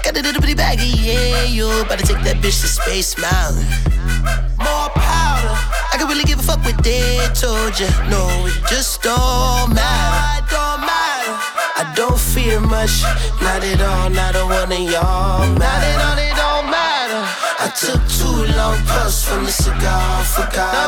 Got 0.03 0.15
a 0.17 0.21
little 0.21 0.39
bitty 0.39 0.55
baggy, 0.55 0.91
yeah, 1.03 1.43
you 1.43 1.67
to 1.83 2.03
take 2.09 2.21
that 2.23 2.37
bitch 2.39 2.59
to 2.63 2.69
Space 2.79 3.17
Mountain. 3.19 3.67
More 4.55 4.89
powder, 4.95 5.55
I 5.91 5.95
can 5.99 6.07
really 6.07 6.23
give 6.23 6.39
a 6.39 6.43
fuck 6.43 6.63
with 6.63 6.79
they 6.79 7.19
told 7.35 7.75
ya. 7.79 7.91
No, 8.07 8.23
it 8.47 8.55
just 8.71 9.01
don't 9.03 9.75
matter. 9.75 10.15
I 10.35 10.39
don't 10.47 10.81
matter. 10.87 11.35
I 11.81 11.83
don't 11.95 12.19
fear 12.19 12.59
much, 12.59 13.03
not 13.43 13.63
at 13.63 13.81
all, 13.81 14.09
not 14.09 14.35
a 14.35 14.43
one 14.47 14.71
of 14.71 14.83
y'all. 14.93 15.43
Not 15.63 15.81
at 15.91 15.99
all, 16.07 16.17
it 16.27 16.35
don't 16.43 16.67
matter. 16.71 17.23
I 17.59 17.67
took 17.83 18.01
too 18.19 18.39
long 18.55 18.79
puffs 18.87 19.27
from 19.27 19.43
the 19.43 19.51
cigar, 19.51 20.23
forgot. 20.23 20.86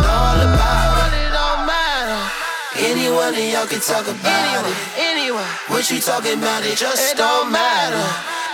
One 3.19 3.35
of 3.35 3.43
y'all 3.51 3.67
can 3.67 3.83
talk 3.83 4.07
about 4.07 4.63
it. 4.63 4.77
Anyone. 4.95 5.43
What 5.67 5.91
you 5.91 5.99
talking 5.99 6.39
about? 6.39 6.63
It 6.63 6.79
just 6.79 7.17
don't 7.19 7.51
matter. 7.51 7.99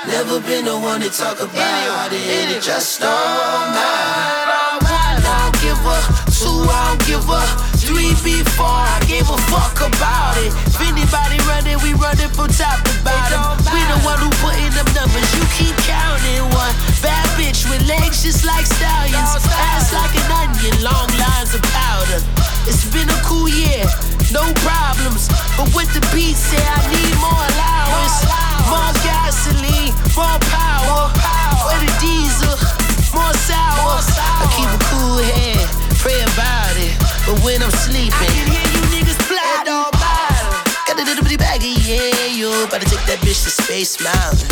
Never 0.09 0.41
been 0.41 0.65
the 0.65 0.73
one 0.73 1.05
to 1.05 1.09
talk 1.13 1.37
about 1.37 2.09
it. 2.09 2.25
It 2.49 2.65
just 2.65 2.97
don't 2.97 3.67
matter. 3.77 4.81
One, 4.81 5.21
I 5.21 5.21
don't 5.21 5.57
give 5.61 5.77
a. 5.77 5.97
Two, 6.33 6.65
I 6.65 6.81
don't 6.89 7.03
give 7.05 7.29
a. 7.29 7.41
Three, 7.77 8.17
before 8.25 8.65
I 8.65 8.97
gave 9.05 9.29
a 9.29 9.37
fuck 9.53 9.85
about 9.85 10.33
it. 10.41 10.49
If 10.73 10.81
anybody 10.81 11.37
running, 11.45 11.77
we 11.85 11.93
running 12.01 12.33
from 12.33 12.49
top 12.49 12.81
to 12.89 12.93
bottom. 13.05 13.61
We 13.69 13.77
the 13.85 14.01
one 14.01 14.17
who 14.17 14.33
put 14.41 14.57
in 14.57 14.73
them 14.73 14.89
numbers. 14.97 15.29
You 15.37 15.45
keep 15.53 15.77
counting 15.85 16.41
one. 16.57 16.73
Bad 17.05 17.29
bitch 17.37 17.69
with 17.69 17.85
legs 17.85 18.25
just 18.25 18.41
like 18.41 18.65
stallions. 18.65 19.45
Ass 19.45 19.93
like 19.93 20.13
an 20.17 20.25
onion, 20.41 20.73
long 20.81 21.09
lines 21.21 21.53
of 21.53 21.61
powder. 21.69 22.44
It's 22.67 22.85
been 22.89 23.09
a 23.09 23.19
cool 23.21 23.47
year, 23.47 23.85
no 24.33 24.41
problems. 24.65 25.29
But 25.53 25.69
with 25.77 25.93
the 25.93 26.01
beat, 26.09 26.33
say 26.33 26.57
I 26.57 26.81
need 26.89 27.13
more 27.21 27.45
allowance. 27.53 28.25
More 28.65 28.91
gasoline, 29.05 29.93
more 30.17 30.39
power. 30.49 31.13
For 31.61 31.77
the 31.77 31.91
diesel, 32.01 32.57
more 33.13 33.33
sour. 33.45 34.01
I 34.01 34.45
keep 34.57 34.65
a 34.65 34.81
cool 34.89 35.21
head, 35.21 35.69
pray 36.01 36.17
about 36.25 36.73
it. 36.81 36.97
But 37.25 37.37
when 37.45 37.61
I'm 37.61 37.71
sleeping, 37.71 38.11
I 38.13 38.33
can 38.33 38.49
hear 38.49 38.67
you 38.73 38.81
niggas. 38.89 39.19
It 39.21 39.65
don't 39.65 39.93
matter. 39.93 40.49
Got 40.87 40.99
a 40.99 41.05
little 41.05 41.23
bitty 41.23 41.37
baggy, 41.37 41.77
yeah, 41.85 42.33
you 42.33 42.49
about 42.65 42.81
to 42.81 42.89
take 42.89 43.05
that 43.05 43.19
bitch 43.21 43.45
to 43.45 43.51
Space 43.53 44.01
Mountain. 44.01 44.49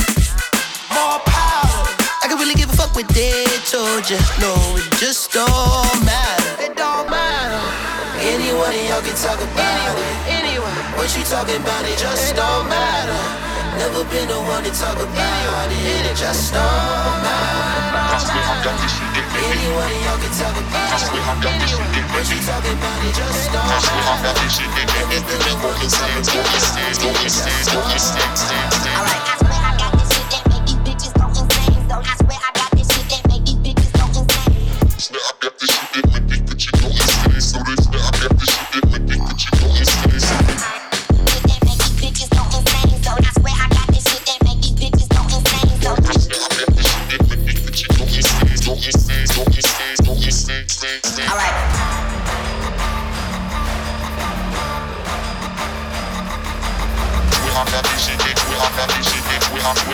More 0.93 1.17
power. 1.25 1.89
I 2.21 2.27
can 2.29 2.37
really 2.37 2.55
give 2.55 2.69
a 2.69 2.77
fuck 2.77 2.95
what 2.95 3.07
they 3.09 3.45
told 3.65 4.09
you. 4.09 4.17
No, 4.39 4.53
it 4.77 4.85
just 5.01 5.31
don't 5.33 6.05
matter. 6.05 6.61
It 6.61 6.77
don't 6.77 7.09
matter. 7.09 7.92
Anyone 8.23 8.71
of 8.71 8.87
y'all 8.87 9.03
can 9.03 9.15
talk 9.19 9.35
about 9.35 9.99
it. 9.99 10.15
Anyone. 10.31 10.71
What 10.95 11.11
you 11.11 11.27
talking 11.27 11.59
about? 11.59 11.83
It 11.83 11.99
just 11.99 12.31
don't 12.35 12.71
matter. 12.71 13.19
Never 13.75 14.07
been 14.07 14.31
the 14.31 14.39
one 14.39 14.63
to 14.63 14.71
talk 14.71 14.95
about 14.95 15.67
it. 15.67 16.07
It 16.07 16.15
just 16.15 16.55
don't 16.55 17.19
matter. 17.19 17.83
Anyone 19.43 19.91
of 19.91 19.99
y'all 20.07 20.15
can 20.23 20.31
talk 20.39 20.55
about 20.55 21.03
it. 21.03 21.11
Anyone. 21.51 21.83
What 22.15 22.23
you 22.31 22.39
talking 22.47 22.79
about? 22.79 23.03
It 23.03 23.11
just 23.11 23.51
don't 23.51 23.67
matter. 23.67 24.39
Never 24.87 25.19
been 25.19 25.43
the 25.43 25.59
one 25.59 25.75
to 25.83 25.87
talk 25.91 26.15
about 26.15 26.23
it. 26.23 27.03
It 27.03 27.27
just 27.27 27.75
don't 27.75 27.91
matter. 27.91 29.42
Alright. 59.65 59.93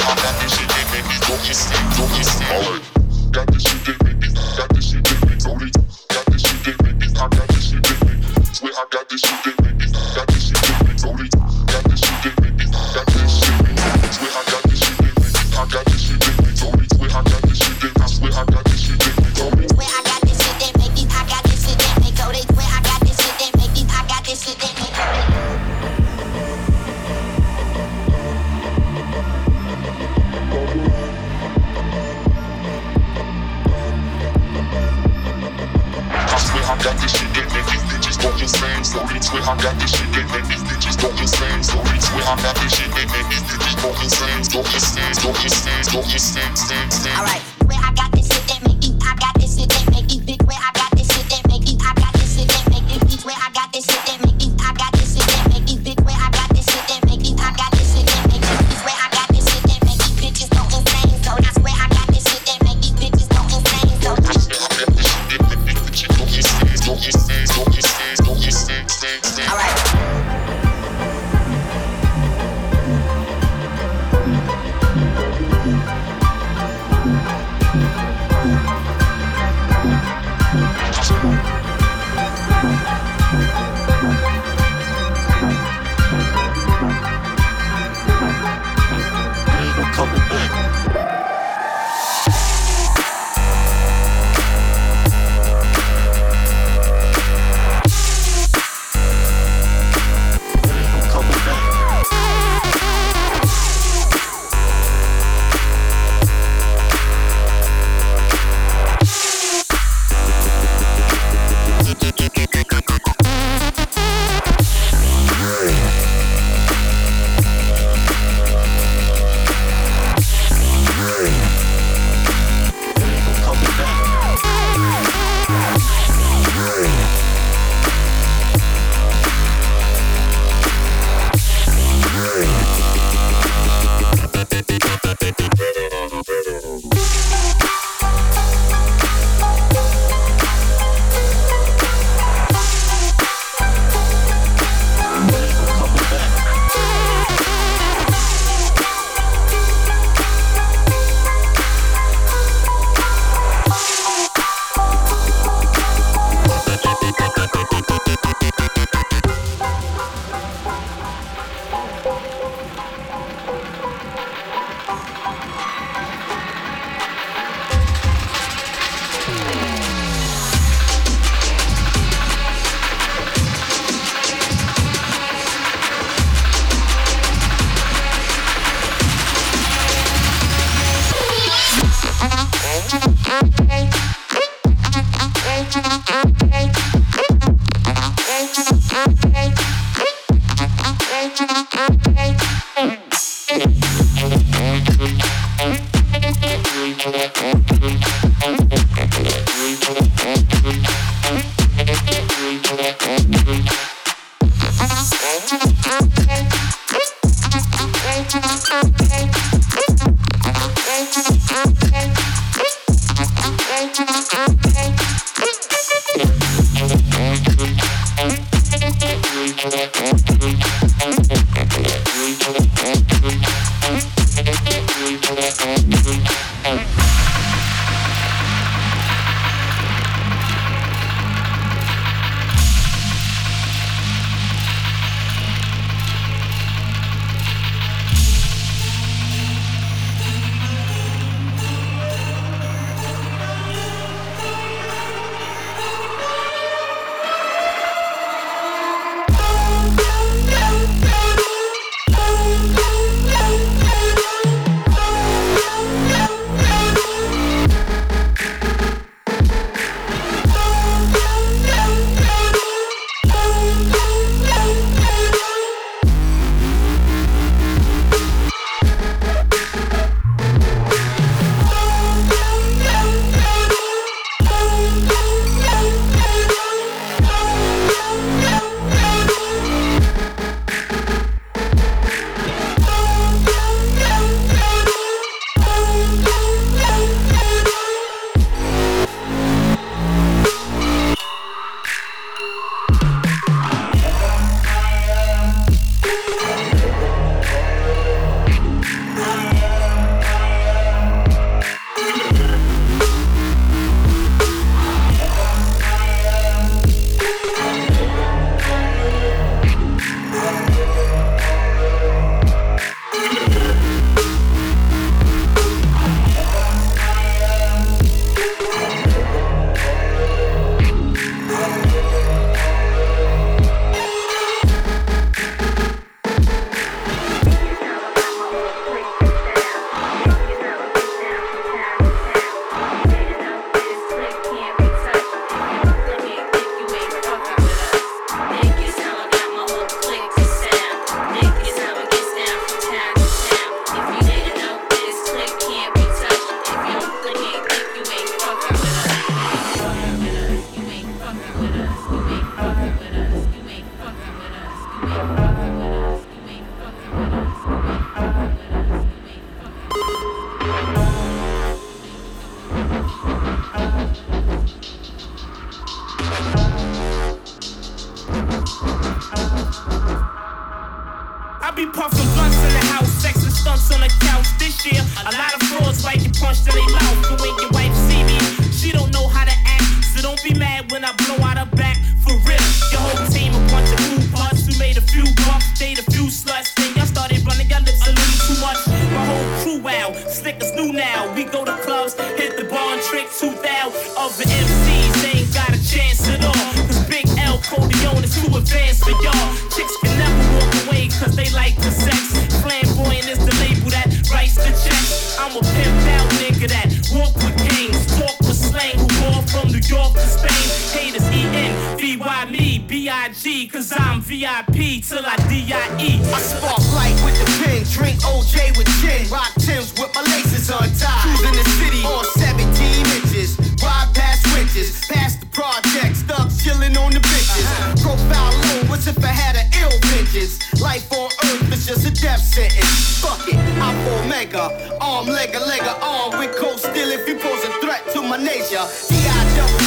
B-I-G, 413.10 413.68
cause 413.70 413.92
I'm 413.98 414.22
VIP 414.22 415.02
till 415.02 415.26
I 415.26 415.34
D.I.E. 415.50 416.22
I 416.22 416.40
spark 416.46 416.78
light 416.94 417.18
with 417.26 417.34
the 417.42 417.50
pen, 417.58 417.82
drink 417.90 418.22
OJ 418.22 418.78
with 418.78 418.86
gin, 419.02 419.26
rock 419.34 419.50
Timbs 419.58 419.98
with 419.98 420.14
my 420.14 420.22
laces 420.30 420.70
untied. 420.70 421.26
Cruising 421.26 421.58
the 421.58 421.66
city 421.82 422.06
on 422.06 422.22
17 422.38 422.70
inches, 423.18 423.58
ride 423.82 424.14
past 424.14 424.46
witches, 424.54 425.02
past 425.10 425.42
the 425.42 425.48
projects, 425.50 426.22
thugs 426.22 426.62
chilling 426.64 426.96
on 427.02 427.10
the 427.10 427.18
bitches. 427.18 427.66
Profile 427.98 428.54
low, 428.54 428.94
what's 428.94 429.08
if 429.08 429.18
I 429.26 429.34
had 429.34 429.58
an 429.58 429.66
ill 429.82 429.98
vengeance? 430.14 430.62
Life 430.80 431.12
on 431.12 431.34
earth 431.50 431.74
is 431.74 431.88
just 431.90 432.06
a 432.06 432.14
death 432.14 432.46
sentence. 432.46 433.26
Fuck 433.26 433.42
it, 433.50 433.58
I'm 433.82 433.98
Omega, 434.22 434.70
arm, 435.02 435.26
leg, 435.26 435.58
leg, 435.58 435.82
arm 435.82 436.38
with 436.38 436.56
cold 436.62 436.78
still 436.78 437.10
if 437.10 437.28
you 437.28 437.42
pose 437.42 437.66
a 437.66 437.74
threat 437.82 438.06
to 438.14 438.22
my 438.22 438.38
nature. 438.38 438.86
D-I-double-G-I-N, 439.10 439.79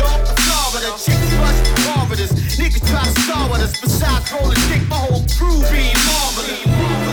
from 0.00 0.12
New 0.12 0.16
York 0.16 0.26
to 0.26 0.42
Florida, 0.42 0.90
chicks 0.98 1.34
bust 1.36 1.86
marvelous. 1.86 2.32
Niggas 2.58 2.88
try 2.88 3.04
to 3.04 3.20
star 3.20 3.50
with 3.50 3.60
us, 3.60 3.80
besides 3.80 4.32
rolling 4.32 4.60
dick, 4.68 4.88
my 4.88 4.96
whole 4.96 5.24
crew 5.36 5.60
being 5.70 5.96
marvelous. 6.06 7.09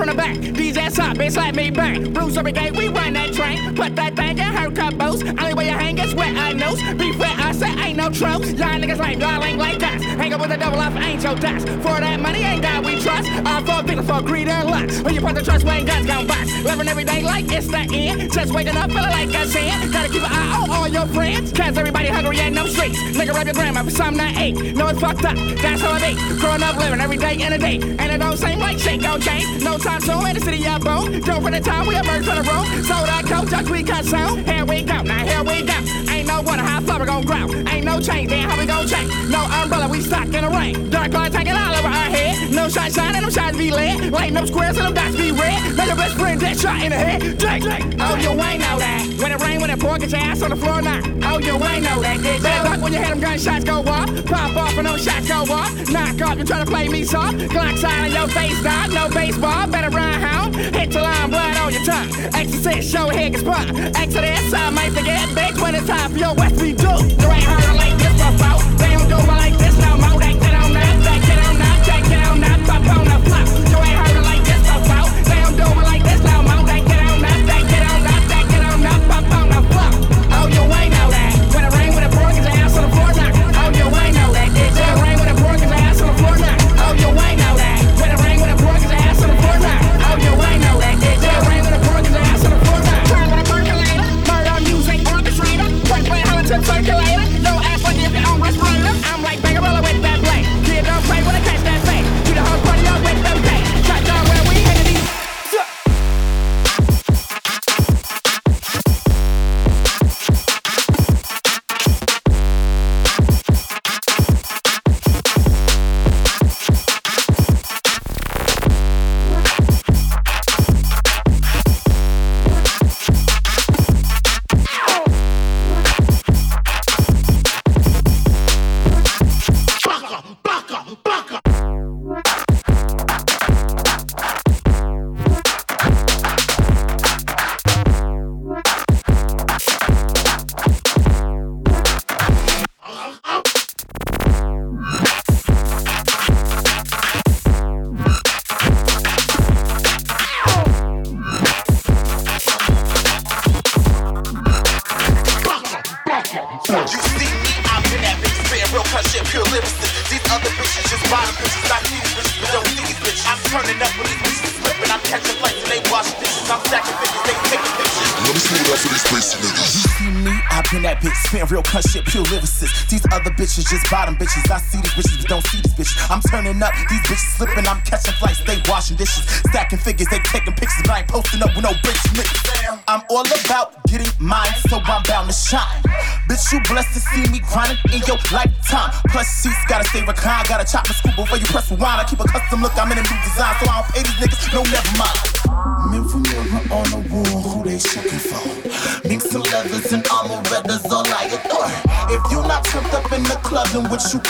From 0.00 0.08
the 0.08 0.14
back. 0.14 0.38
These 0.38 0.78
ass 0.78 0.98
up, 0.98 1.14
bitch, 1.18 1.36
let 1.36 1.54
me 1.54 1.70
back. 1.70 2.00
Bruce 2.14 2.34
every 2.38 2.52
day, 2.52 2.70
we 2.70 2.88
run 2.88 3.12
that 3.12 3.34
train. 3.34 3.74
Put 3.76 3.96
that 3.96 4.16
thing 4.16 4.38
in 4.38 4.52
her 4.58 4.70
combos. 4.70 5.20
Only 5.38 5.52
way 5.52 5.66
you 5.66 5.72
hang 5.72 5.98
is 5.98 6.14
where 6.14 6.34
I 6.34 6.54
knows. 6.54 6.80
Be 6.94 7.12
fair, 7.12 7.34
I 7.36 7.52
say 7.52 7.68
ain't 7.84 7.98
no 7.98 8.08
tropes. 8.08 8.50
Y'all 8.52 8.80
niggas 8.80 8.98
lame, 8.98 9.20
y'all 9.20 9.44
ain't 9.44 9.58
like 9.58 9.78
that. 9.80 9.89
With 10.40 10.52
a 10.52 10.56
double 10.56 10.78
off, 10.78 10.96
ain't 10.96 11.22
your 11.22 11.34
tax. 11.36 11.64
For 11.64 12.00
that 12.00 12.18
money, 12.18 12.40
ain't 12.40 12.62
that 12.62 12.82
we 12.82 12.98
trust. 12.98 13.28
All 13.44 13.60
for 13.60 13.84
victims 13.86 14.08
for 14.08 14.22
greed 14.22 14.48
and 14.48 14.70
lust. 14.70 15.04
When 15.04 15.14
you 15.14 15.20
put 15.20 15.34
the 15.34 15.42
trust, 15.42 15.66
when 15.66 15.84
guns 15.84 16.06
gon' 16.06 16.26
box. 16.26 16.48
Living 16.64 16.88
every 16.88 17.04
day 17.04 17.22
like 17.22 17.52
it's 17.52 17.66
the 17.66 17.84
end. 17.92 18.32
Just 18.32 18.54
waking 18.54 18.74
up, 18.74 18.90
feeling 18.90 19.10
like 19.10 19.28
a 19.28 19.46
sin. 19.46 19.92
Gotta 19.92 20.08
keep 20.08 20.22
an 20.22 20.32
eye 20.32 20.62
on 20.62 20.70
all 20.70 20.88
your 20.88 21.06
friends. 21.08 21.52
Cause 21.52 21.76
everybody 21.76 22.08
hungry 22.08 22.40
and 22.40 22.54
no 22.54 22.66
streets. 22.66 22.96
Nigga, 23.12 23.34
rap 23.34 23.44
your 23.44 23.54
grandma 23.54 23.82
for 23.82 23.90
something 23.90 24.20
I 24.20 24.32
ate. 24.40 24.74
No, 24.74 24.88
it's 24.88 24.98
fucked 24.98 25.26
up. 25.26 25.36
That's 25.36 25.82
how 25.82 25.96
it 25.96 26.02
be. 26.08 26.40
Growing 26.40 26.62
up, 26.62 26.76
living 26.78 27.00
every 27.00 27.18
day 27.18 27.36
and 27.42 27.52
a 27.52 27.58
day. 27.58 27.76
And 27.76 28.10
it 28.10 28.18
don't 28.18 28.38
seem 28.38 28.58
like 28.60 28.78
shit 28.78 29.02
gon' 29.02 29.20
change. 29.20 29.62
No 29.62 29.76
time 29.76 30.00
soon 30.00 30.26
in 30.26 30.34
the 30.36 30.40
city 30.40 30.66
of 30.66 30.80
bone. 30.80 31.20
Don't 31.20 31.42
for 31.42 31.50
the 31.50 31.60
time 31.60 31.86
we 31.86 31.96
emerge 31.96 32.24
from 32.24 32.36
the 32.36 32.48
room. 32.48 32.64
So 32.84 32.94
that 32.94 33.24
coach, 33.26 33.50
just 33.50 33.68
we 33.68 33.82
cut 33.82 34.06
sound. 34.06 34.48
Here 34.48 34.64
we 34.64 34.82
go, 34.84 35.02
now 35.02 35.22
here 35.22 35.44
we 35.44 35.62
go. 35.66 35.99
No 36.40 36.46
water, 36.46 36.62
far 36.86 36.98
we 36.98 37.04
gon' 37.04 37.24
grow. 37.26 37.52
Ain't 37.68 37.84
no 37.84 38.00
change, 38.00 38.30
then 38.30 38.48
how 38.48 38.58
we 38.58 38.64
gon' 38.64 38.88
change? 38.88 39.12
No 39.28 39.44
umbrella, 39.44 39.88
we 39.88 40.00
stuck 40.00 40.24
in 40.24 40.42
the 40.42 40.48
rain. 40.48 40.88
Dark 40.88 41.12
light 41.12 41.29
taking 41.40 41.56
all 41.56 41.74
over 41.74 41.88
our 41.88 42.10
head. 42.12 42.52
No 42.52 42.68
shine 42.68 42.92
shining, 42.92 43.22
them 43.22 43.30
shots 43.30 43.56
be 43.56 43.70
lit. 43.70 44.12
Lighting 44.12 44.36
up 44.36 44.46
squares 44.46 44.76
and 44.76 44.86
them 44.86 44.94
dots 44.94 45.16
be 45.16 45.32
red. 45.32 45.74
Make 45.76 45.86
your 45.86 45.96
best 45.96 46.14
friend 46.16 46.40
dead 46.40 46.58
shot 46.58 46.82
in 46.82 46.90
the 46.90 46.96
head. 46.96 47.20
Drake, 47.38 47.62
Drake. 47.62 47.84
Oh, 47.98 48.16
you 48.16 48.30
ain't 48.30 48.60
know 48.60 48.76
that. 48.78 49.02
When 49.20 49.32
it 49.32 49.40
rain, 49.40 49.60
when 49.60 49.70
it 49.70 49.80
pour, 49.80 49.98
get 49.98 50.10
your 50.10 50.20
ass 50.20 50.42
on 50.42 50.50
the 50.50 50.56
floor 50.56 50.82
now. 50.82 51.00
Oh, 51.24 51.38
you 51.38 51.54
ain't 51.54 51.82
know 51.82 52.00
that. 52.02 52.20
Did 52.22 52.42
Bad 52.42 52.64
luck 52.68 52.82
when 52.82 52.92
you 52.92 52.98
hear 52.98 53.08
them 53.08 53.20
gunshots 53.20 53.64
go 53.64 53.80
off. 53.80 54.08
Pop 54.26 54.56
off 54.56 54.76
and 54.76 54.86
those 54.86 55.02
shots 55.04 55.28
go 55.28 55.40
off. 55.52 55.72
Knock 55.90 56.20
off, 56.22 56.38
you 56.38 56.44
try 56.44 56.58
to 56.64 56.70
play 56.70 56.88
me 56.88 57.04
soft. 57.04 57.38
Glock 57.38 57.76
sign 57.78 58.04
on 58.04 58.12
your 58.12 58.28
face, 58.28 58.60
dog. 58.62 58.92
No 58.92 59.08
baseball, 59.08 59.66
better 59.68 59.90
run 59.90 60.20
hound. 60.20 60.56
Hit 60.56 60.92
your 60.92 61.02
line, 61.02 61.30
blood 61.30 61.56
on 61.56 61.72
your 61.72 61.84
tongue. 61.84 62.10
Exorcist, 62.34 62.92
show 62.92 63.08
head 63.08 63.32
can 63.32 63.40
spot. 63.40 63.66
Exodus, 63.96 64.52
I 64.52 64.70
might 64.70 64.92
forget 64.92 65.24
big 65.34 65.56
when 65.62 65.74
it's 65.74 65.86
time 65.86 66.12
for 66.12 66.18
your 66.18 66.34
West 66.34 66.60
we 66.60 66.72
do. 66.72 66.84
You 66.84 67.28
ain't 67.32 67.48
heard 67.48 67.76
like 67.76 67.96
this 67.96 68.14
before. 68.20 68.60
They 68.76 68.92
don't 68.92 69.08
do 69.08 69.16
it 69.16 69.28
like 69.28 69.56
this 69.56 69.78
no 69.78 69.96
more. 69.96 70.20
That 70.20 70.49
blank, 96.62 97.19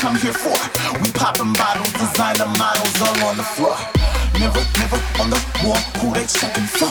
come 0.01 0.17
here 0.17 0.33
for? 0.33 0.57
We 1.05 1.13
popping 1.13 1.53
bottles, 1.61 1.93
designer 1.93 2.49
models 2.57 2.97
all 3.05 3.21
on 3.29 3.37
the 3.37 3.45
floor. 3.45 3.77
Mirror, 4.41 4.65
mirror 4.81 5.01
on 5.21 5.29
the 5.29 5.41
wall, 5.61 5.77
who 6.01 6.17
they 6.17 6.25
checking 6.25 6.65
for? 6.65 6.89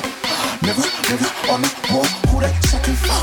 Mirror, 0.61 0.85
mirror 1.09 1.31
on 1.49 1.65
the 1.65 1.71
wall, 1.89 2.05
who 2.29 2.37
they 2.37 2.53
checking 2.69 2.93
for? 3.01 3.17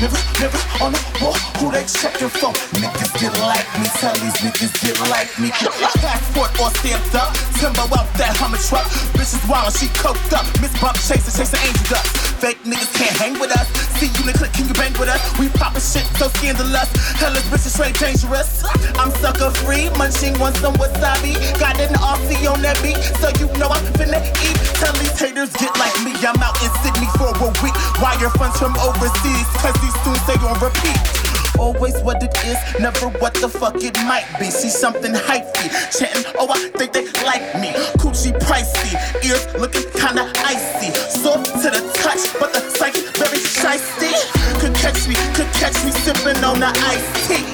Mirror, 0.00 0.24
mirror 0.40 0.64
on 0.80 0.96
the 0.96 1.02
wall, 1.20 1.36
who 1.60 1.68
they 1.68 1.84
checking 1.84 2.32
for? 2.32 2.48
Niggas 2.80 3.12
get 3.20 3.36
like 3.44 3.68
me, 3.76 3.92
tell 4.00 4.16
these 4.24 4.40
niggas 4.40 4.72
get 4.80 4.96
like 5.12 5.28
me. 5.36 5.52
Passport 6.00 6.56
all 6.56 6.72
stamped 6.80 7.12
up, 7.12 7.36
timber 7.60 7.84
out 7.92 8.08
that 8.16 8.32
Hummer 8.40 8.56
truck. 8.56 8.88
Bitches 9.12 9.44
wild, 9.44 9.76
she 9.76 9.92
coked 10.00 10.32
up. 10.32 10.48
Miss 10.64 10.72
Bump 10.80 10.96
chasing, 10.96 11.28
chasing 11.36 11.60
angel 11.60 11.92
dust. 11.92 12.08
Fake 12.40 12.64
niggas 12.64 12.88
can't 12.96 13.16
hang 13.20 13.36
with 13.36 13.52
us. 13.52 13.68
See 14.00 14.08
you 14.08 14.24
in 14.24 14.32
the 14.32 14.36
click, 14.40 14.56
can 14.56 14.64
you 14.64 14.72
bang 14.72 14.96
with 14.96 15.12
us? 15.12 15.20
We 15.36 15.52
poppin' 15.52 15.69
shit 15.90 16.06
so 16.16 16.28
scandalous. 16.38 16.86
Hellas 17.18 17.42
bitches 17.50 17.74
straight 17.74 17.98
dangerous. 17.98 18.62
I'm 18.94 19.10
sucker 19.18 19.50
free, 19.66 19.90
munching 19.98 20.38
on 20.40 20.54
some 20.62 20.74
wasabi. 20.74 21.34
Got 21.58 21.80
an 21.80 21.94
Aussie 21.98 22.46
on 22.46 22.62
that 22.62 22.78
beat, 22.82 22.98
so 23.18 23.28
you 23.42 23.50
know 23.58 23.66
I'm 23.66 23.84
finna 23.98 24.22
eat. 24.46 24.56
Tell 24.78 24.94
these 25.02 25.18
haters 25.18 25.50
get 25.58 25.74
like 25.78 25.96
me. 26.06 26.14
I'm 26.22 26.38
out 26.38 26.54
in 26.62 26.70
Sydney 26.82 27.10
for 27.18 27.34
a 27.34 27.50
week. 27.62 27.74
Wire 27.98 28.30
funds 28.38 28.58
from 28.58 28.76
overseas, 28.78 29.48
cause 29.58 29.74
these 29.82 29.96
tunes 30.06 30.20
stay 30.22 30.38
on 30.46 30.54
repeat. 30.62 31.29
Always 31.60 32.00
what 32.00 32.22
it 32.22 32.32
is, 32.48 32.56
never 32.80 33.10
what 33.20 33.34
the 33.34 33.48
fuck 33.48 33.76
it 33.84 33.94
might 34.08 34.24
be. 34.40 34.48
See 34.50 34.70
something 34.70 35.12
hypey, 35.12 35.68
chanting, 35.92 36.24
oh 36.38 36.48
I 36.48 36.72
think 36.72 36.92
they 36.94 37.04
like 37.22 37.54
me. 37.60 37.70
Coochie 38.00 38.32
pricey, 38.40 38.96
ears 39.22 39.44
looking 39.60 39.84
kinda 39.92 40.24
icy. 40.40 40.88
Soft 41.20 41.52
to 41.60 41.68
the 41.68 41.84
touch, 42.00 42.32
but 42.40 42.54
the 42.54 42.60
psyche 42.80 43.04
very 43.20 43.44
shicey. 43.44 44.16
Could 44.58 44.74
catch 44.74 45.06
me, 45.06 45.14
could 45.36 45.52
catch 45.60 45.76
me 45.84 45.92
sipping 46.00 46.42
on 46.42 46.60
the 46.60 46.72
iced 46.88 47.28
tea. 47.28 47.44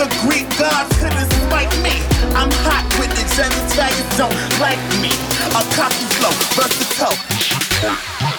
The 0.00 0.08
Greek 0.24 0.48
gods 0.56 0.96
couldn't 0.96 1.30
spite 1.44 1.76
me. 1.84 2.00
I'm 2.32 2.50
hot 2.64 2.88
with 2.98 3.12
it, 3.12 3.28
Italians 3.28 4.16
don't 4.16 4.34
like 4.58 4.80
me. 5.04 5.12
A 5.52 5.62
cocky 5.76 6.08
flow, 6.16 6.32
versatile. 6.56 8.35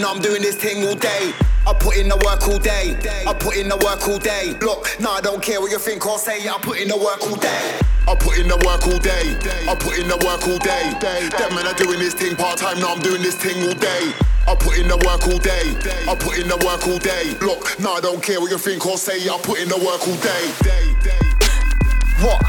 Now 0.00 0.12
I'm 0.12 0.20
doing 0.20 0.42
this 0.42 0.56
thing 0.56 0.86
all 0.86 0.94
day. 0.94 1.32
I 1.66 1.74
put 1.74 1.96
in 1.96 2.08
the 2.08 2.16
work 2.24 2.48
all 2.48 2.58
day. 2.58 2.96
I 3.26 3.34
put 3.34 3.56
in 3.56 3.68
the 3.68 3.76
work 3.84 4.08
all 4.08 4.18
day. 4.18 4.56
Look, 4.60 4.96
nah, 5.00 5.16
I 5.16 5.20
don't 5.20 5.42
care 5.42 5.60
what 5.60 5.70
you 5.70 5.78
think 5.78 6.06
or 6.06 6.18
say. 6.18 6.48
I 6.48 6.58
put 6.58 6.80
in 6.80 6.88
the 6.88 6.96
work 6.96 7.22
all 7.22 7.36
day. 7.36 7.80
I 8.08 8.14
put 8.14 8.38
in 8.38 8.48
the 8.48 8.56
work 8.64 8.86
all 8.86 8.98
day. 8.98 9.36
I 9.68 9.74
put 9.74 9.98
in 9.98 10.08
the 10.08 10.16
work 10.24 10.48
all 10.48 10.58
day. 10.58 10.96
Them 11.28 11.54
men 11.54 11.66
are 11.66 11.74
doing 11.74 11.98
this 11.98 12.14
thing 12.14 12.36
part 12.36 12.58
time, 12.58 12.80
now 12.80 12.94
I'm 12.94 13.00
doing 13.00 13.22
this 13.22 13.36
thing 13.36 13.62
all 13.68 13.74
day. 13.74 14.12
I 14.48 14.54
put 14.54 14.78
in 14.78 14.88
the 14.88 14.96
work 15.04 15.28
all 15.28 15.38
day. 15.38 15.76
I 16.08 16.14
put 16.16 16.38
in 16.38 16.48
the 16.48 16.56
work 16.64 16.86
all 16.88 16.98
day. 16.98 17.36
Look, 17.44 17.78
nah, 17.78 17.94
I 17.96 18.00
don't 18.00 18.22
care 18.22 18.40
what 18.40 18.50
you 18.50 18.58
think 18.58 18.86
or 18.86 18.96
say. 18.96 19.28
I 19.28 19.36
put 19.42 19.60
in 19.60 19.68
the 19.68 19.76
work 19.76 20.00
all 20.08 20.16
day. 20.24 20.87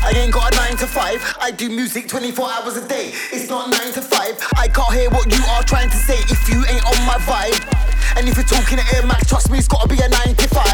I 0.10 0.14
ain't 0.14 0.34
got 0.34 0.52
a 0.52 0.58
9 0.58 0.78
to 0.78 0.88
5. 0.88 1.38
I 1.40 1.52
do 1.52 1.70
music 1.70 2.08
24 2.08 2.50
hours 2.50 2.78
a 2.78 2.88
day. 2.88 3.14
It's 3.32 3.48
not 3.48 3.70
9 3.70 3.94
to 3.94 4.02
5. 4.02 4.50
I 4.58 4.68
can't 4.68 4.94
hear 4.98 5.08
what 5.12 5.30
you 5.30 5.38
are 5.54 5.62
trying 5.62 5.92
to 5.92 5.96
say 5.96 6.18
if 6.34 6.50
you 6.50 6.66
ain't 6.66 6.84
on 6.84 6.98
my 7.06 7.22
vibe. 7.30 7.62
And 8.18 8.28
if 8.28 8.34
you're 8.34 8.50
talking 8.50 8.80
Air 8.96 9.06
Max, 9.06 9.30
trust 9.30 9.52
me, 9.52 9.60
it's 9.60 9.68
gotta 9.68 9.88
be 9.88 10.02
a 10.02 10.10
95. 10.10 10.66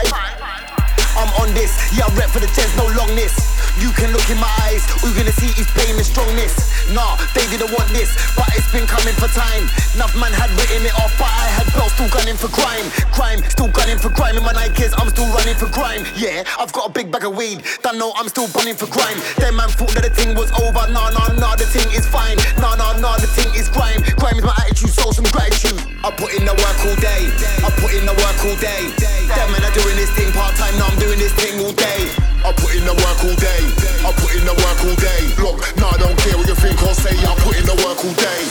I'm 1.20 1.28
on 1.44 1.54
this, 1.54 1.76
yeah, 1.92 2.08
I 2.08 2.16
rep 2.16 2.30
for 2.30 2.40
the 2.40 2.48
gents, 2.48 2.78
no 2.78 2.88
longness. 2.88 3.55
You 3.82 3.92
can 3.92 4.12
look 4.16 4.24
in 4.32 4.40
my 4.40 4.52
eyes, 4.64 4.88
all 5.04 5.12
you're 5.12 5.20
gonna 5.20 5.36
see 5.36 5.52
is 5.60 5.68
pain 5.76 5.96
and 5.96 6.06
strongness. 6.06 6.56
Nah, 6.96 7.20
they 7.36 7.44
didn't 7.52 7.72
want 7.76 7.90
this, 7.92 8.16
but 8.36 8.48
it's 8.56 8.72
been 8.72 8.88
coming 8.88 9.16
for 9.20 9.28
time. 9.28 9.68
Enough 9.96 10.16
man 10.16 10.32
had 10.32 10.52
written 10.56 10.86
it 10.88 10.96
off, 10.96 11.12
but 11.20 11.28
I 11.28 11.48
had 11.60 11.68
belts 11.76 11.94
still 11.94 12.08
gunning 12.08 12.40
for 12.40 12.48
crime. 12.48 12.88
Crime, 13.12 13.44
still 13.52 13.68
gunning 13.68 13.98
for 13.98 14.10
crime. 14.10 14.38
In 14.38 14.44
my 14.44 14.54
Nikes, 14.54 14.94
I'm 14.96 15.10
still 15.10 15.28
running 15.36 15.56
for 15.56 15.68
crime. 15.68 16.08
Yeah, 16.16 16.44
I've 16.60 16.72
got 16.72 16.90
a 16.90 16.92
big 16.92 17.12
bag 17.12 17.26
of 17.26 17.36
weed, 17.36 17.64
don't 17.84 17.98
know 17.98 18.14
I'm 18.16 18.30
still 18.30 18.48
bunning 18.56 18.76
for 18.76 18.88
crime. 18.88 19.20
Them 19.38 19.58
man 19.58 19.70
thought 19.70 19.92
that 19.92 20.04
the 20.04 20.14
thing 20.14 20.36
was 20.36 20.52
over. 20.56 20.88
Nah, 20.92 21.12
nah, 21.12 21.36
nah, 21.36 21.56
the 21.56 21.68
thing 21.68 21.88
is 21.92 22.08
fine. 22.08 22.38
Nah, 22.64 22.76
nah, 22.76 22.96
nah, 23.00 23.18
the 23.18 23.28
thing 23.28 23.52
is 23.56 23.68
crime. 23.68 24.02
Crime 24.16 24.38
is 24.38 24.44
my 24.44 24.56
attitude, 24.64 24.92
so 24.92 25.12
some 25.12 25.26
gratitude. 25.36 25.95
I 26.06 26.12
put 26.12 26.38
in 26.38 26.46
the 26.46 26.54
work 26.54 26.78
all 26.86 26.94
day. 27.02 27.34
I 27.66 27.70
put 27.82 27.90
in 27.98 28.06
the 28.06 28.14
work 28.14 28.38
all 28.46 28.54
day. 28.62 28.94
Damn 29.26 29.50
man, 29.50 29.66
I'm 29.66 29.74
doing 29.74 29.98
this 29.98 30.14
thing 30.14 30.30
part 30.38 30.54
time. 30.54 30.78
Now 30.78 30.86
I'm 30.86 31.00
doing 31.02 31.18
this 31.18 31.34
thing 31.34 31.58
all 31.66 31.74
day. 31.74 32.14
I 32.46 32.54
put 32.54 32.78
in 32.78 32.86
the 32.86 32.94
work 32.94 33.26
all 33.26 33.34
day. 33.34 33.62
I 34.06 34.14
put 34.14 34.38
in 34.38 34.46
the 34.46 34.54
work 34.54 34.86
all 34.86 34.94
day. 35.02 35.22
Look, 35.42 35.66
nah, 35.82 35.90
I 35.90 35.98
don't 35.98 36.14
care 36.22 36.38
what 36.38 36.46
you 36.46 36.54
think 36.54 36.78
or 36.86 36.94
say. 36.94 37.18
I 37.26 37.34
put 37.42 37.58
in 37.58 37.66
the 37.66 37.74
work 37.82 37.98
all 38.06 38.14
day. 38.22 38.42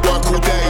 Work 0.00 0.24
all 0.32 0.40
day. 0.40 0.61